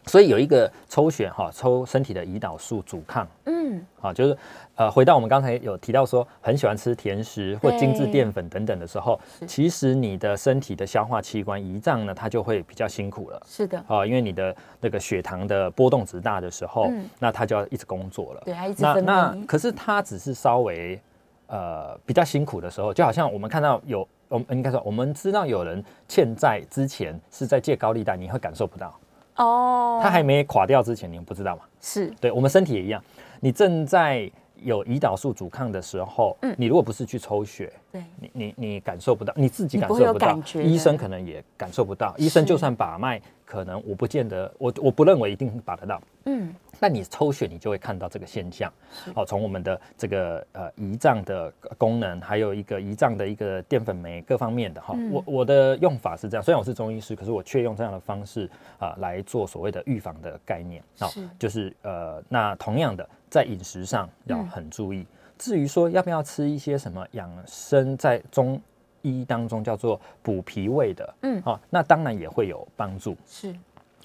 [0.08, 3.28] 所以有一个抽血哈，抽身体的胰岛素阻抗。
[3.46, 4.38] 嗯，好，就是
[4.76, 13.42] 呃，回到我们刚才有提到说，很喜欢吃甜食或精致对淀粉等等的时候，其实你的身体的消化器官胰脏呢，它就会比较辛苦了。
[13.48, 18.42] 是的，啊，因为你的那个血糖的波动值大的时候，嗯那它就要一直工作了。
[18.46, 21.00] 对，还一直那，可是它只是稍微
[21.48, 28.94] 呃比较辛苦的时候，就好像我们看到有，我们应该说我们知道有人欠债之前是在借高利贷，你会感受不到，
[29.38, 31.64] 哦，他还没垮掉之前，你们不知道嘛？
[31.82, 33.04] 是，对我们身体也一样，
[33.40, 34.30] 你正在
[34.66, 46.02] 有胰岛素阻抗的时候，嗯你如果不是去抽血，对，你你你感受不到，你自己感受不到医生可能也感受不到，医生就算把脉，可能我不见得，我我不认为一定把得到。
[46.28, 48.74] 嗯，那你抽血，你就会看到这个现象。
[48.92, 54.96] 是好，从我们的这个呃胰脏的功能，还有一个胰脏的一个淀粉酶各方面的哈。
[54.98, 58.50] 嗯我我的用法是这样，虽然我是中医师，可是我却用这样的方式
[58.80, 60.82] 啊、来做所谓的预防的概念。
[60.98, 65.06] 好是就是呃，那同样的在饮食上要嗯很注意。
[65.38, 68.62] 至于说要不要吃一些什么养生，在中
[69.02, 73.14] 医当中叫做补脾胃的，嗯好、那当然也会有帮助。
[73.28, 73.54] 是，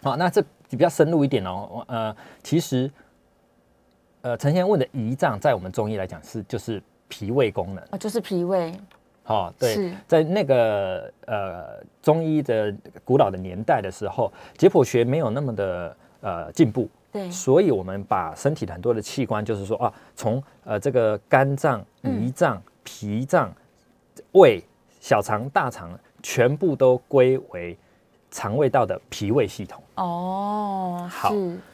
[0.03, 1.85] 好，那这比较深入一点哦。
[1.87, 2.91] 呃，其实，
[4.23, 7.85] 呃，陈先生问的胰脏，在我们中医来讲是就是脾胃功能。
[7.93, 8.75] 哦，就是脾胃，
[9.27, 23.53] 哦，对，在那个呃中医的古老的年代的时候，解剖学没有那么的呃进步，对，所以我们把身体的很多的器官，就是说啊，从呃这个肝脏、嗯胰脏、脾脏、
[24.33, 24.63] 胃、
[25.01, 25.91] 小肠、大肠，
[26.23, 27.77] 全部都归为
[28.31, 29.83] 肠胃道的脾胃系统。
[29.97, 31.31] 哦，好，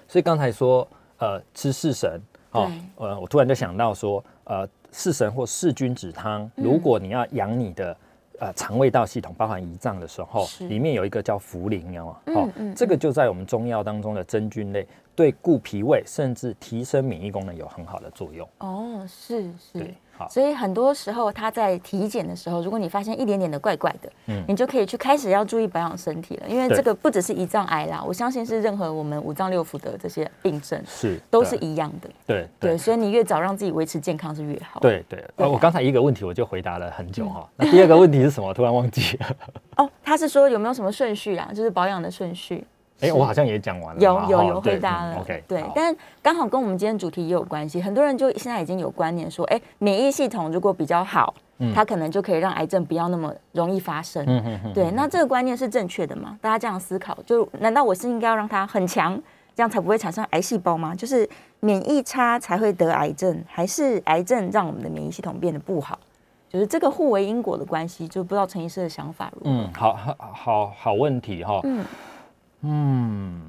[0.09, 0.87] 所以刚才说，
[1.19, 2.21] 呃，吃四神，
[2.53, 6.65] 哦，呃，我突然就想到说，呃，四神或四君子汤，嗯。
[6.65, 7.95] 如果你要养你的
[8.41, 12.17] 呃肠胃道系统，包含胰脏的时候，里面有一个叫茯苓，有吗？
[12.27, 18.49] 嗯嗯这个就在我们中药当中的真菌类，对固脾胃，甚至提升免疫功能有很好的作用。
[18.59, 19.95] 哦，是是
[20.31, 32.09] 所以很多时候他在体检的时候，如果你发现一点点的怪怪的，嗯你就可以去开始要注意保养身体了，因为对这个不只是胰脏癌啦，我相信是任何我们五脏六腑的这些病症是都是一样的。
[32.27, 35.19] 对对，所以你越早让自己维持健康是越好。，对对。
[35.37, 38.53] 对啊呃，我刚才一个问题我就回答了很久哈，那第二个问题是什么？
[38.55, 39.37] 突然忘记了。
[39.79, 41.51] 哦，他是说有没有什么顺序啊？
[41.55, 42.65] 就是保养的顺序。
[43.01, 44.01] 哎，是我好像也讲完了。
[44.01, 47.81] 有有有回答了，嗯 OK，对，但刚好跟我们今天主题也有关系。
[47.81, 54.25] 很多人就现在已经有观念说，哎，免疫系统如果比较好，嗯它可能就可以让癌症不要那么容易发生。
[54.27, 56.39] 嗯嗯嗯对，那这个观念是正确的吗？
[56.41, 59.21] 大家这样思考，就难道我是应该要让它很强，
[59.55, 60.95] 这样才不会产生癌细胞吗？
[60.95, 61.29] 就是
[61.61, 65.99] 免疫差才会得癌症，还是癌症让我们的免疫系统变得不好？
[66.49, 69.51] 就是这个互为因果的关系，就不知道陈医师的想法如何。
[69.51, 71.61] 嗯，好好好好问题哈。
[71.65, 71.85] 嗯
[72.69, 73.41] 嗯，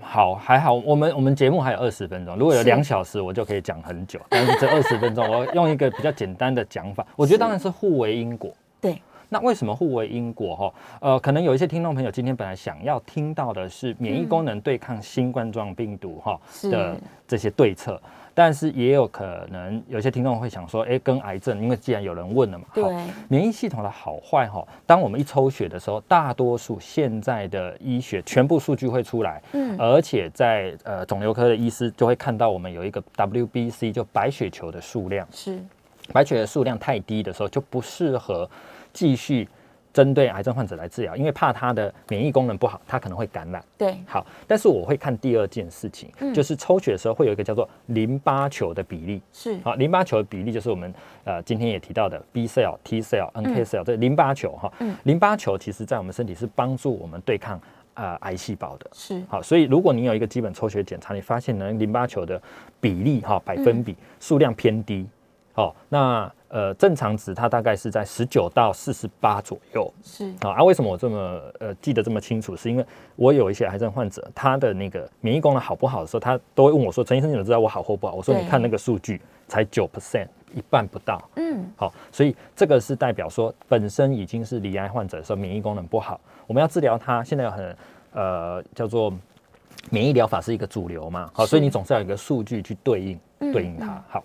[0.00, 4.18] 好，还好，我们我们节目还有二十分钟，如果有是两小时，我就可以讲很久。
[4.30, 8.50] 但是这二十分钟，我用一个比较简单的讲法，我觉得当然是互为因果。
[8.80, 10.56] 对，那为什么互为因果？
[10.56, 16.96] 哈，呃，可能有一些听众朋友今天本来想要听到的是免疫功能对抗新冠状病毒哈是的
[17.28, 18.00] 这些对策，
[18.34, 22.94] 但是也有可能有些听众会想说，哎，跟癌症，因为既然有人问了嘛，好对，
[23.28, 29.76] 免疫系统的好坏哈，当我们一抽血的时候，大多数现在的医学全部数据会出来，嗯。
[29.78, 35.58] 而且在呃肿瘤科的医师就会看到我们有一个 WBC 就白血球的数量，是。
[36.12, 38.48] 白血球的数量太低的时候就不适合
[38.92, 39.48] 继续
[39.94, 43.64] 针对癌症患者来治疗，因为怕他的免疫功能不好，他可能会感染。
[43.78, 49.22] 对，好，但是我会看第二件事情，嗯就是抽血的时候会有一个叫做淋巴球的比例。
[49.32, 54.72] 是好，淋巴球的比例就是我们呃今天也提到的 B cell、T cell、NK cell，、这淋巴球哈。
[54.80, 57.60] 嗯淋巴球其实在我们身体是帮助我们对抗
[57.94, 58.90] 呃癌细胞的。
[58.92, 62.42] 是好，所以如果你有一个基本抽血检查，你发现呢淋巴球的
[62.80, 65.06] 比例哈百分比、数量偏低，
[65.52, 69.92] 好，那呃正常值它大概是在十九到四十八左右。
[70.04, 72.56] 是啊啊，为什么我这么呃记得这么清楚？
[72.56, 87.24] 是因为我有一些癌症患者，他的那个免疫功能好不好的时候，他都会问我说：“陈医生，你怎么知道我好或不好？”我说：“你看那个数据，才九 percent，一半不到。”嗯好，所以这个是代表说本身已经是罹癌患者的时候，免疫功能不好，我们要治疗它。
[87.24, 87.76] 现在有很
[88.12, 89.12] 呃叫做
[89.90, 94.02] 免疫疗法是一个主流嘛，好，是所以你总是要有一个数据去对应嗯对应它嗯。
[94.08, 94.24] 好，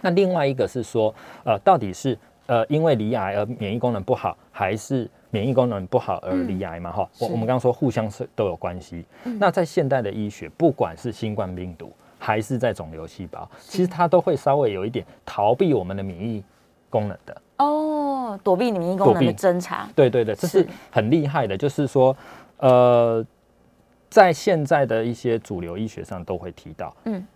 [0.00, 6.92] 那另外一个是说，呃，到底是呃因为离癌而免疫功能不好，还是免疫功能不好而离癌嘛？
[6.92, 7.32] 哈、我是。
[7.32, 9.04] 我们刚刚说互相是都有关系。
[9.24, 16.42] 那在现代的医学，不管是新冠病毒还是在肿瘤细胞，其实它都会稍微有一点逃避我们的免疫
[16.88, 17.42] 功能的。
[17.58, 22.14] 哦，躲避免疫功能的侦查，对对对，这是是很厉害的，就是说，
[22.58, 23.24] 呃，
[24.10, 27.26] 在现在的一些主流医学上都会提到，嗯嗯，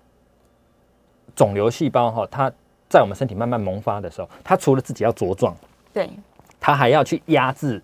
[1.35, 2.51] 肿瘤细胞哈，它
[2.89, 5.55] 在我们身体慢慢萌发的时候，它除了自己要茁壮，
[5.93, 6.11] 对，
[6.59, 7.81] 它还要去压制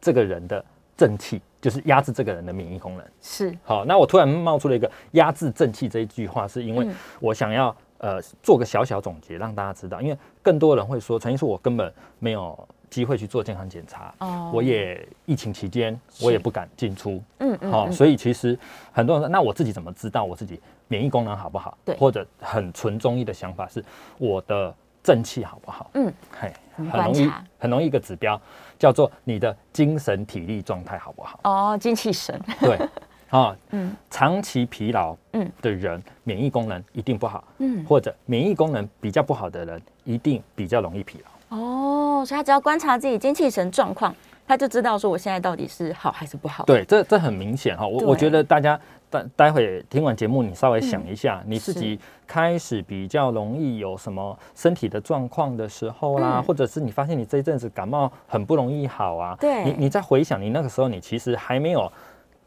[0.00, 0.64] 这个人的
[0.96, 3.06] 正气，就是压制这个人的免疫功能。
[3.20, 6.94] 是，好，那我突然冒出了一个“压制正气”这一句话，是因为嗯。
[7.20, 14.50] 我想要呃做个小小总结，让大家知道，因为更多人会说，陈医师我根本没有机会去做健康检查，哦。
[14.52, 17.92] 我也疫情期间我也不敢进出，嗯嗯，好、嗯。
[17.92, 18.58] 所以其实
[18.92, 20.60] 很多人说，那我自己怎么知道我自己
[20.92, 21.78] 免疫功能好不好？
[21.86, 23.82] 对或者很纯中医的想法是
[24.18, 25.90] 我的正气好不好？
[25.94, 28.38] 嗯，嘿，很容易很容易一个指标
[28.78, 31.40] 叫做你的精神体力状态好不好？
[31.44, 32.76] 哦，精气神，对，
[33.30, 41.56] 啊， 嗯长期疲劳嗯的人，免疫功能一定不好，嗯，或者免疫功能比较不好的人，一定比较容易疲劳。
[41.56, 44.14] 哦，所以他只要观察自己精气神状况，
[44.46, 47.86] 他就知道说我现在到底是好还是不好。，对，这这很明显哈。
[47.86, 48.78] 我我觉得大家
[49.12, 61.92] 待待会听完节目，你稍微想一下，你自己开始比较容易有什么身体的状况的时候啦，嗯或者是你发现你这一阵子感冒很不容易好啊，对你你再回想你那个时候，你其实还没有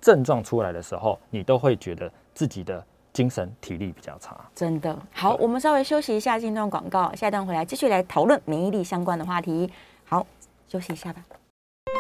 [0.02, 4.36] 症状出来的时候，你都会觉得自己的精神体力比较差。
[4.56, 9.72] 真的好，我们稍微休息一下，进段广告，下一段回来继续来讨论免疫力相关的话题。
[10.04, 10.26] 好，
[10.68, 11.24] 休息一下吧。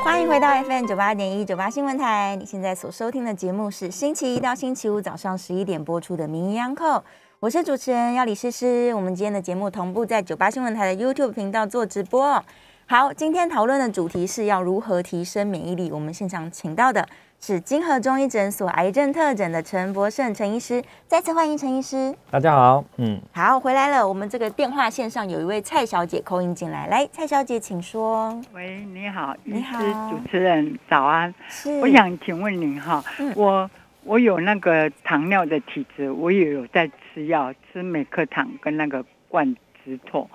[0.03, 6.99] 欢迎回到 FM 九八点一九八新闻台，你现在所收听的节目是星期一到星期五早上十一点播出的《名医央叩》，
[7.39, 8.93] 我是主持人要李诗诗。
[8.95, 12.43] 我们今天的节目同步在九八新闻台的 YouTube 频道做直播。
[12.87, 15.91] 好，今天讨论的主题是要如何提升免疫力。
[15.91, 17.07] 我们现场请到的
[17.47, 22.11] 是金河中医诊所癌症特诊的陈博胜陈医师，再次欢迎陈医师。
[22.31, 24.07] 大家好，嗯，好，回来了。
[24.07, 28.35] 我们这个电话线上有一位蔡小姐扣音进来，来，蔡小姐请说。
[28.51, 31.31] 喂，你好，医你好师主持人早安。
[31.47, 33.69] 是，我想请问您哈，嗯我
[34.05, 40.27] 我有那个糖尿的体质，我也有在吃药，吃美克糖跟那个冠直妥。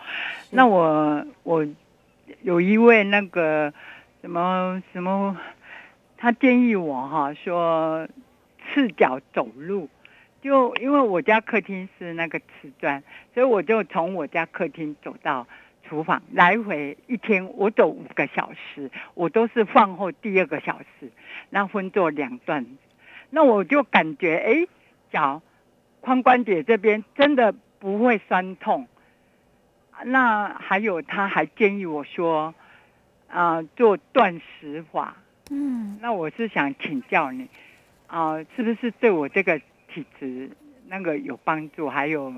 [0.50, 1.66] 那我我
[2.42, 3.72] 有一位那个
[4.22, 5.36] 什么什么，
[6.20, 8.06] 他建议我哈说
[8.68, 9.88] 赤脚走路。
[10.42, 13.02] 就因为我家客厅是那个瓷砖，
[13.34, 15.46] 所以我就从我家客厅走到
[15.86, 21.10] 厨房，来回一天我走五个小时，我都是饭后第二个小时，
[21.50, 22.64] 那分做两段。
[23.28, 24.66] 那我就感觉哎，
[25.10, 25.42] 脚
[26.02, 28.88] 髋关节这边真的不会酸痛。
[30.04, 32.54] 那还有，他还建议我说，
[33.28, 35.16] 啊、做断食法。
[35.50, 37.48] 嗯，那我是想请教你，
[38.06, 39.58] 啊、是不是对我这个
[39.92, 40.48] 体质
[40.88, 41.88] 那个有帮助？
[41.88, 42.32] 还有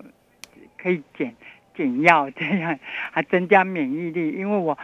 [0.78, 1.34] 可以减
[1.76, 2.78] 减药，这样
[3.10, 4.30] 还增加免疫力？
[4.30, 4.76] 因为我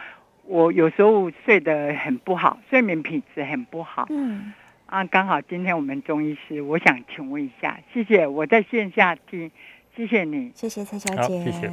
[0.45, 4.05] 我有时候睡得很不好，睡眠品质很不好。
[4.09, 4.53] 嗯，
[4.85, 9.51] 啊，刚好今天我们中医师，我想请问一下，谢谢我在线下听，
[9.95, 10.51] 谢谢你。
[10.53, 11.43] 谢谢蔡小姐。
[11.43, 11.71] 谢谢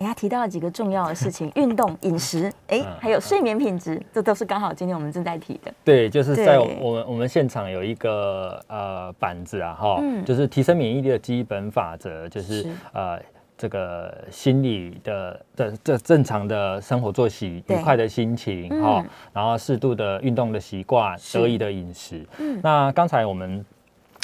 [0.00, 5.72] 哎，他提到了几个重要的事情，运动、饮食，哎，嗯还有睡眠品质，这都是刚好今天我们正在提的。
[5.84, 13.20] 对，就是在我们我们现场有一个呃板子啊，哈、嗯就是提升免疫力的基本法则，就是是呃
[13.58, 22.26] 这个心理的的这正常的生活作息、愉快的心情嗯哈、然后适度的运动的习惯、得意的饮食。
[22.38, 23.62] 嗯那刚才我们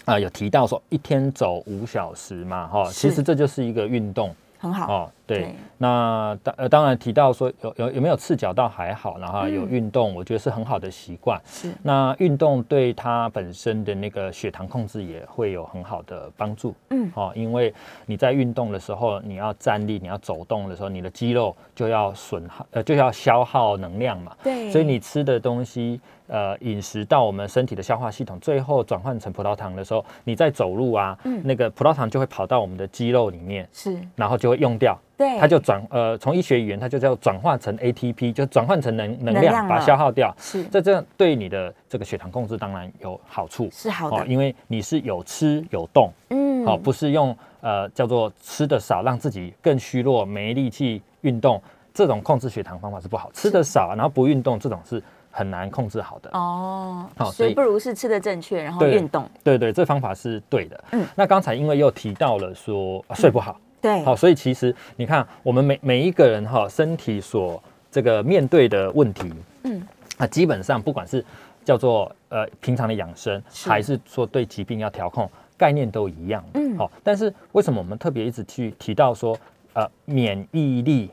[0.06, 4.34] 啊、有提到说一天走五小时嘛，哈，其是实这就是一个运动。
[4.66, 4.92] 很好。
[4.92, 11.40] 哦，对，对那当呃当然提到说有有有没有赤脚倒还好，然后有嗯运动，我觉得是很好的习惯。
[11.46, 16.74] 是，那运动对它本身的那个血糖控制也会有很好的帮助。
[16.90, 17.72] 嗯，哦，因为
[18.06, 24.36] 你在运动的时候，你要站立，你要走动的时候，你的肌肉就要损耗，呃，就要消耗能量嘛。
[24.42, 31.40] 对，所以你吃的东西，呃，饮食到我们身体的消化系统，最后转换成葡萄糖的时候，你在走路啊，嗯。
[31.44, 40.34] 那个葡萄糖就会跑到我们的肌肉里面，是，然后就会用掉，对，它就转呃，从医学语言它就叫转化成 ATP，就转换成能能能量量，把它消耗掉。
[40.38, 40.64] 是。
[40.64, 43.68] 这这样对你的这个血糖控制当然有好处。
[43.70, 51.62] 是好的，因为你是有吃有动，嗯，哦，不是用呃叫做吃的少让自己更虚弱没力气运动，
[51.94, 53.30] 这种控制血糖方法是不好。
[53.32, 55.02] 吃的少然后不运动，这种是
[55.36, 56.30] 很难控制好的。
[56.32, 60.84] 哦，好所以所以不如是吃的正确，然后运动，对对，这方法是对的。
[60.92, 61.06] 嗯。
[61.14, 69.30] 那刚才因为又提到了说、啊睡不好，对，好，所以其实你看，我们每每一个人哈，身体所这个面对的问题，
[69.64, 71.22] 嗯，啊，基本上不管是
[71.64, 73.68] 叫做呃平常的养生，是。
[73.68, 76.42] 还是说对疾病要调控，概念都一样。
[76.54, 76.78] 嗯。
[76.78, 79.38] 好，但是为什么我们特别一直去提到说，
[79.74, 81.10] 呃，免疫力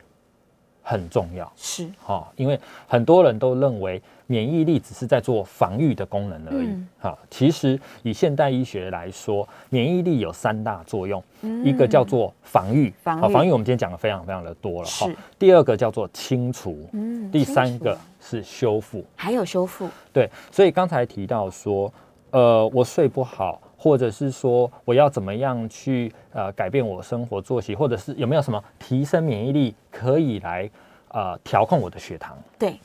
[0.84, 1.50] 很重要？
[1.56, 6.66] 是，哦、因为很多人都认为免疫力只是在做防御的功能而已。
[6.66, 6.88] 嗯。
[6.98, 11.64] 好、其实以现代医学来说，免疫力有三大作用，嗯。
[11.64, 13.32] 一个叫做防御，好防御。
[13.32, 14.88] 防御我们今天讲的非常非常的多了。
[14.88, 19.02] 哈第二个叫做清除，嗯第三个是修复。
[19.16, 21.90] 还有修复，对，所以刚才提到说，
[22.30, 30.70] 呃，我睡不好，或者是说我要怎么样去呃改变我生活作息，或者是有没有什么提升免疫力可以来
[31.08, 32.34] 呃调控我的血糖？
[32.58, 32.80] 对，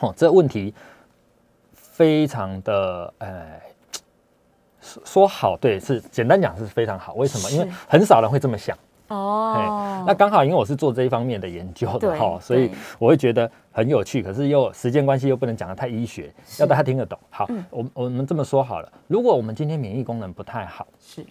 [0.00, 0.74] 哦，这问题
[1.72, 3.60] 非常的呃。
[4.80, 7.14] 说说好，对，是简单讲是非常好。
[7.14, 7.50] 为什么？
[7.52, 8.76] 因为很少人会这么想。
[9.10, 14.22] 哦，那刚好因为我是做这一方面的研究的哈，所以我会觉得很有趣。
[14.22, 17.18] 可是又时间关系又不能讲的太医学，要大家听得懂。
[17.28, 17.64] 好，嗯。
[17.70, 21.26] 我我们这么说好了，如果我们今天免疫功能不太好，是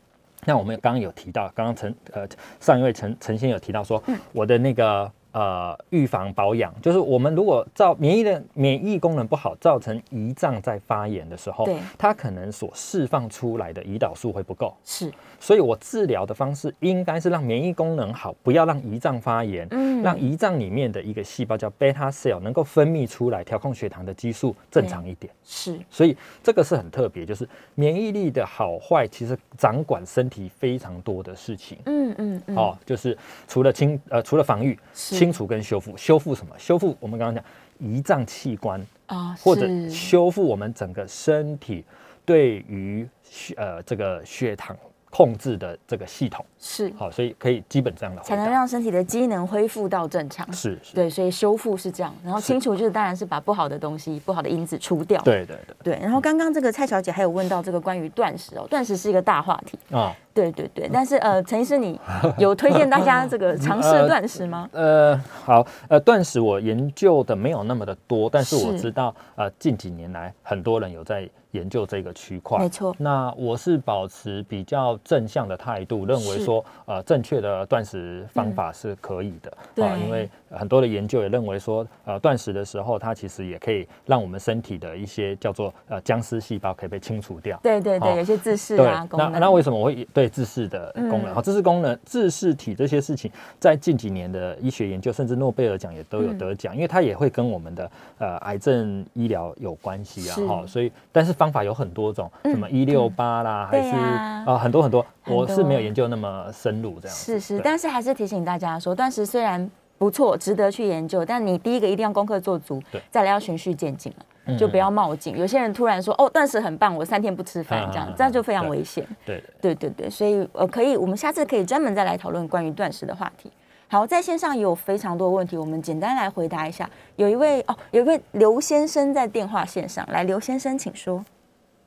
[0.46, 2.28] 那我们刚刚有提到，刚刚陈呃
[2.60, 4.18] 上一位陈陈先有提到说，嗯。
[4.34, 19.90] 我的那个呃预防保养，就是我们如果造免疫的免疫功能不好，造成胰脏在发炎的时候对，它可能所释放出来的胰岛素会不够，是，所以我治疗的方式应该是让免疫功能好，不要让胰脏发炎，嗯。
[20.02, 25.30] 让胰脏里面的一个细胞叫 beta cell 能够分泌出来调控血糖的激素正常一点。
[25.44, 25.78] 是。
[25.90, 31.78] 所以这个是很特别，就是免疫力的好坏，其实掌管身体非常多的事情。
[31.86, 36.56] 嗯嗯嗯，哦，就是除了清呃除了防御、是清除跟修复，修复什么？
[36.58, 37.44] 修复我们刚刚讲
[37.82, 41.84] 胰脏器官，啊，或者修复我们整个身体
[42.24, 44.76] 对于血呃这个血糖
[45.10, 46.46] 控制的这个系统。
[46.60, 48.22] 是好，所以可以基本这样的。
[48.22, 50.52] 才能让身体的机能恢复到正常。
[50.54, 55.22] 是是，对，所以修复是这样，然后清除就是当然是把不好的东西、不好的因子除掉。
[55.24, 59.78] 对对对对，然后刚刚这个蔡小姐还有问到这个关于断食哦，断食是一个大话题。
[59.92, 60.16] 啊。
[60.34, 62.00] 对对对，但是呃，陈医师你
[62.38, 64.70] 有推荐大家这个尝试断食吗？
[64.74, 72.60] 呃，好，呃，断食我研究的没有那么的多，但是我知道，呃，近几年来很多人有在研究这个区块。
[72.60, 79.84] 没错那我是保持比较正向的态度，认为是说，呃，正确的断食方法是可以的。
[79.84, 87.60] 啊因为很多的研究也认为说，呃，断食的时候，它其实也可以让我们身体的一些叫做呃僵尸细胞可以被清除掉。
[87.64, 89.08] 对对对，哦有些自噬对啊。
[89.12, 91.34] 那那为什么我会对自噬的功能？
[91.34, 100.36] 嗯、自噬功能、自噬体这些事情，在近几年的医学研究，甚至诺贝尔奖也都有得奖，因为它也会跟我们的呃癌症医疗有关系啊。
[100.36, 107.18] 是哈、所以但是方法有很多种，什么一六八啦，还是啊、很多很多，我是没有研究那么深入这样。
[107.18, 114.26] 是是，但是还是提醒大家说，断食虽然不错，值得去研究，但你第一个一定要功课做足，再来要循序渐进了。
[114.50, 115.38] 嗯就不要冒进。
[115.38, 119.06] 有些人突然说哦，断食很棒，我三天不吃饭嗯这样嗯，这样就非常危险。
[119.26, 123.52] 对对对对对，所以呃，可以，我们下次可以专门再来讨论关于断食的话题。
[123.88, 126.88] 好，在线上也有非常多问题，我们简单来回答一下。
[127.16, 131.26] 有一位哦，有一位刘先生在电话线上，来，刘先生请说。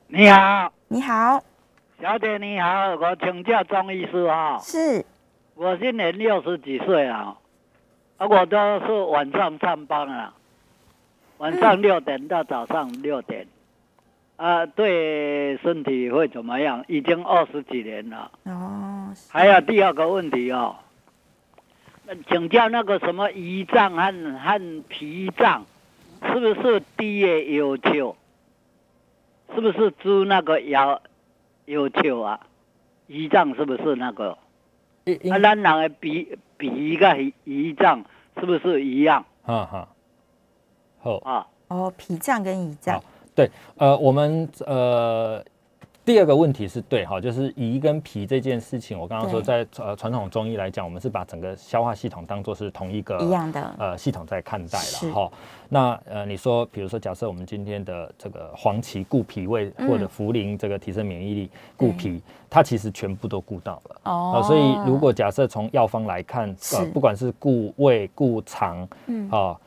[0.07, 1.41] 你好，你好，
[2.01, 5.03] 小姐你好，我请教钟医师哈、是
[5.55, 7.37] 我今年六十几岁了，
[8.17, 10.33] 啊，我都是晚上上班啊，
[11.43, 13.45] 晚上六点到早上六点，
[14.37, 16.85] 啊，对身体会怎么样？
[16.87, 18.31] 已经二十几年了。
[18.45, 20.77] 哦，还有第二个问题哦，
[22.05, 25.65] 那请教那个什么胰脏和和脾脏，
[26.21, 28.15] 是不是低的要求？
[29.53, 31.01] 是不是猪那个腰
[31.65, 32.39] 要求啊？
[33.09, 34.37] 胰脏是不是那个？
[35.29, 38.05] 啊，咱人的脾脾跟胰胰脏
[38.39, 39.89] 是不是一样哈哈，
[41.03, 41.17] 好。
[41.19, 41.45] 啊？
[41.69, 45.43] 哦，脾脏跟胰脏好，对，呃，我们呃
[46.05, 55.31] 第二个问题是对哈，就是胰跟脾这件事情，我刚刚说在呃传统中医来讲，我们是把整个消化系统当做是同一个一样的呃系统在看待了哈。
[55.67, 63.95] 那呃你说，比如说假设我们今天的这个黄芪固脾胃嗯或者茯苓这个提升免疫力固脾，它其实全部都顾到了。
[64.03, 69.59] 哦呃，所以如果假设从药方来看，是呃，不管是固胃、固肠，嗯啊，呃，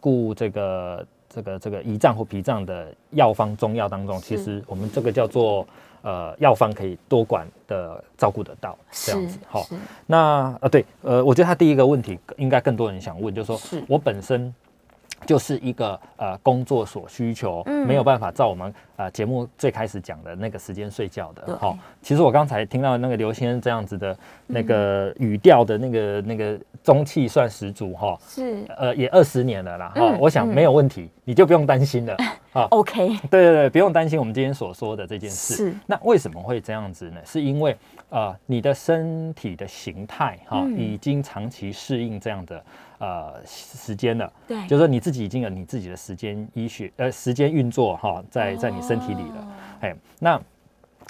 [0.00, 5.66] 顾这个这个这个胰脏或脾脏的药方中药当中，其实我们这个叫做
[6.02, 9.38] 呃药方可以多管的照顾得到这样子。
[9.48, 9.66] 好，
[10.06, 13.82] 那呃对，呃，我觉得他第一个问题应该更多人想问，就是说是。
[13.88, 14.54] 我本身
[15.26, 21.56] 就是一个呃工作所需求，嗯没有办法照我们呃节目最开始讲的那个时间睡觉的。
[21.58, 24.16] 好、其实我刚才听到那个刘先生这样子的
[24.46, 28.18] 那个语调的那个那个中气算十足哈。
[28.26, 32.16] 是呃，也二十年了啦，哈、嗯我想嗯没有问题，你就不用担心了。
[32.52, 35.54] 啊，OK， 对对对，不用担心我们今天所说的这件事。
[35.54, 37.20] 是那为什么会这样子呢？
[37.24, 37.76] 是因为
[38.10, 42.62] 呃，你的身体的形态哈、嗯已经长期适应这样的
[42.98, 44.32] 呃时间了。
[44.46, 49.40] 对，就是说你自己已经有你自己的时间医学呃时间运作哈，在在你身体里了。
[49.40, 49.46] 哦
[49.80, 50.40] 哎，那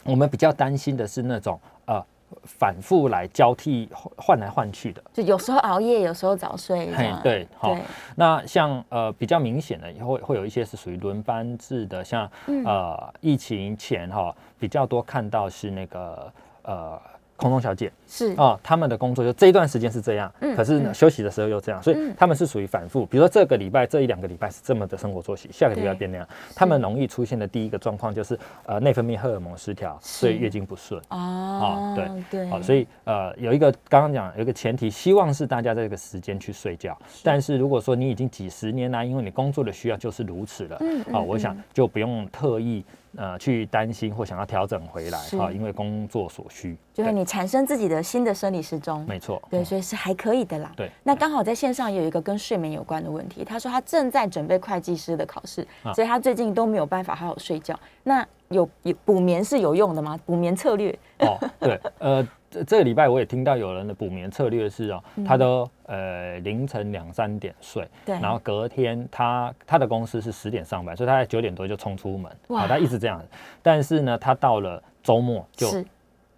[0.05, 2.05] 我们比较担心的是那种呃
[2.43, 5.01] 反复来交替换来换去的。
[5.12, 7.76] 就有时候熬夜，有时候早睡这嘿，对，好，
[8.16, 16.32] 那像呃比较明显的会会有一些是属于轮班制的，像、嗯呃疫情前哈、比较多看到是那个
[16.62, 17.01] 呃
[17.37, 18.35] 空中小姐是。
[18.35, 20.95] 啊、他们的工作就这一段时间是这样，嗯可是呢、嗯。
[20.95, 22.15] 休息的时候又这样，所以嗯。
[22.19, 23.07] 他们是属于反复。
[23.07, 31.01] 比如说这个礼拜这一两个礼拜是这么的生活作息，下个礼拜变那样，他们容易出现的第一个状况就是呃内分泌荷尔蒙失调，所以月经不顺。
[31.11, 32.25] 哦，对。
[32.31, 36.97] 对，好，所以呃有一个刚刚讲有一个前提，希望是大家在这个时间去睡觉。
[37.23, 42.85] 但是如果说你已经几十年来，因为你工作的需要就是如此了，嗯好，嗯我想就不用特意
[43.17, 45.37] 呃去担心或想要调整回来是。
[45.37, 46.77] 哈，因为工作所需。
[46.93, 49.65] 就是你产生自己的新的生理时钟，没错，对，嗯。
[49.65, 50.71] 所以是还可以的啦。
[50.77, 50.91] 对。
[51.03, 55.93] 那刚好在线上也有一个跟睡眠有关的问题，他说他正在准备会计师的考试，啊。
[55.95, 57.75] 所以他最近都没有办法好好睡觉。
[58.03, 60.21] 那有有补眠是有用的吗？
[60.27, 60.97] 补眠策略？
[61.21, 68.21] 哦，对，呃，这这个礼拜我也听到有人的补眠策略是哦，他都呃凌晨两三点睡，嗯对。
[68.21, 72.61] 然后隔天他他的公司是十点上班，所以他在九点多就冲出门，哇。
[72.61, 73.21] 好，他一直这样，
[73.63, 75.85] 但是呢，他到了周末就是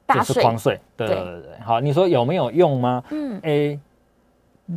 [0.08, 3.02] 就是狂睡，对对对对对，好，你说有没有用吗？
[3.10, 3.78] 嗯，诶，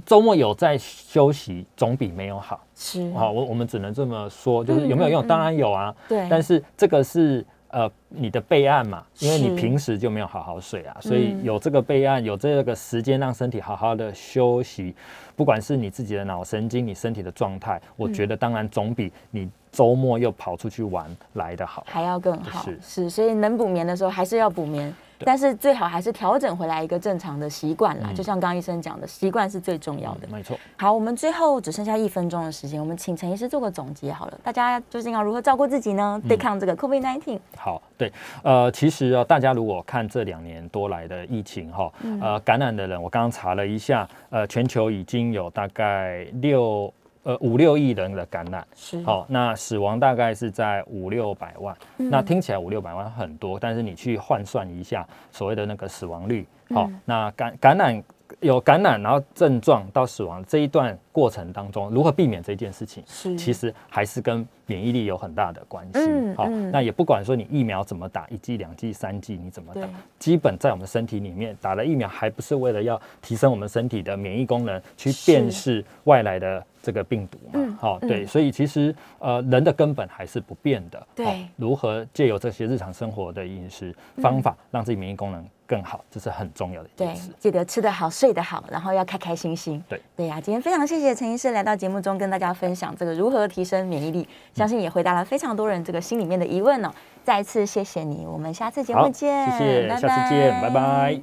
[0.06, 2.64] 周末有在休息，总比没有好。
[2.76, 5.24] 是，好，我我们只能这么说，就是嗯有没有用？
[5.24, 14.96] 嗯当然有啊，对，但是这个是呃你的备案嘛，因为你平时就没有好好睡啊，所以嗯有这个备案，有这个时间让身体好好的休息，
[15.36, 21.86] 不管是你自己的脑神经，你身体的状态，我嗯觉得当然总比你周末又跑出去玩来的好。
[21.88, 28.07] 还要更好，是是，所以能补眠的时候还是要补眠，对但是最好还是调整回来一个正常的习惯啦。
[28.09, 30.28] 嗯就像刚刚医生讲的，习惯是最重要的。
[30.30, 34.39] 没错，好，我们最后只剩下一分钟的时间，我们请陈医师做个总结好了。
[34.43, 36.22] 大家究竟要如何照顾自己呢？
[36.28, 37.39] 对抗这个 COVID-19？
[37.55, 38.11] 好，对，
[38.43, 46.93] 呃，其实啊，大家如果看这两年多来的疫情哈，嗯呃，感染的人，我刚刚查了一下，呃，全球已经有大概六
[47.30, 51.78] 呃五六亿人的感染，是，好、那死亡大概是在五六百万。
[52.00, 58.04] 嗯那听起来五六百万很多，但是你去换算一下所谓的那个死亡率，好、嗯那感感染
[58.42, 66.00] 有感染，然后症状到死亡这一段过程当中，如何避免这件事情，是其实还是跟免疫力有很大的关系。
[66.36, 69.82] 好、那也不管说你疫苗怎么打，一剂、两剂、三剂你怎么打，
[70.20, 77.78] 基本在我们身体里面打了疫苗，还不是为了要提升我们身体的免疫功能，去辨识外来的这个病毒嗯嘛？
[77.82, 81.08] 好、嗯对，所以其实呃人的根本还是不变的。
[81.16, 89.82] 对好如何借由这些日常生活的饮食方法，让自己免疫功能更好，这是很重要的一对件事。，记得吃得好，睡得好，然后要开开心心。
[89.88, 96.91] 对对呀、今天非常谢谢陈医师来到节目中跟大家分享这个如何提升免疫力，相信也回答了非常多人这个心里面的疑问哦。
[97.24, 101.15] 再次谢谢你，我们下次节目好，见，谢谢，拜下次见，拜拜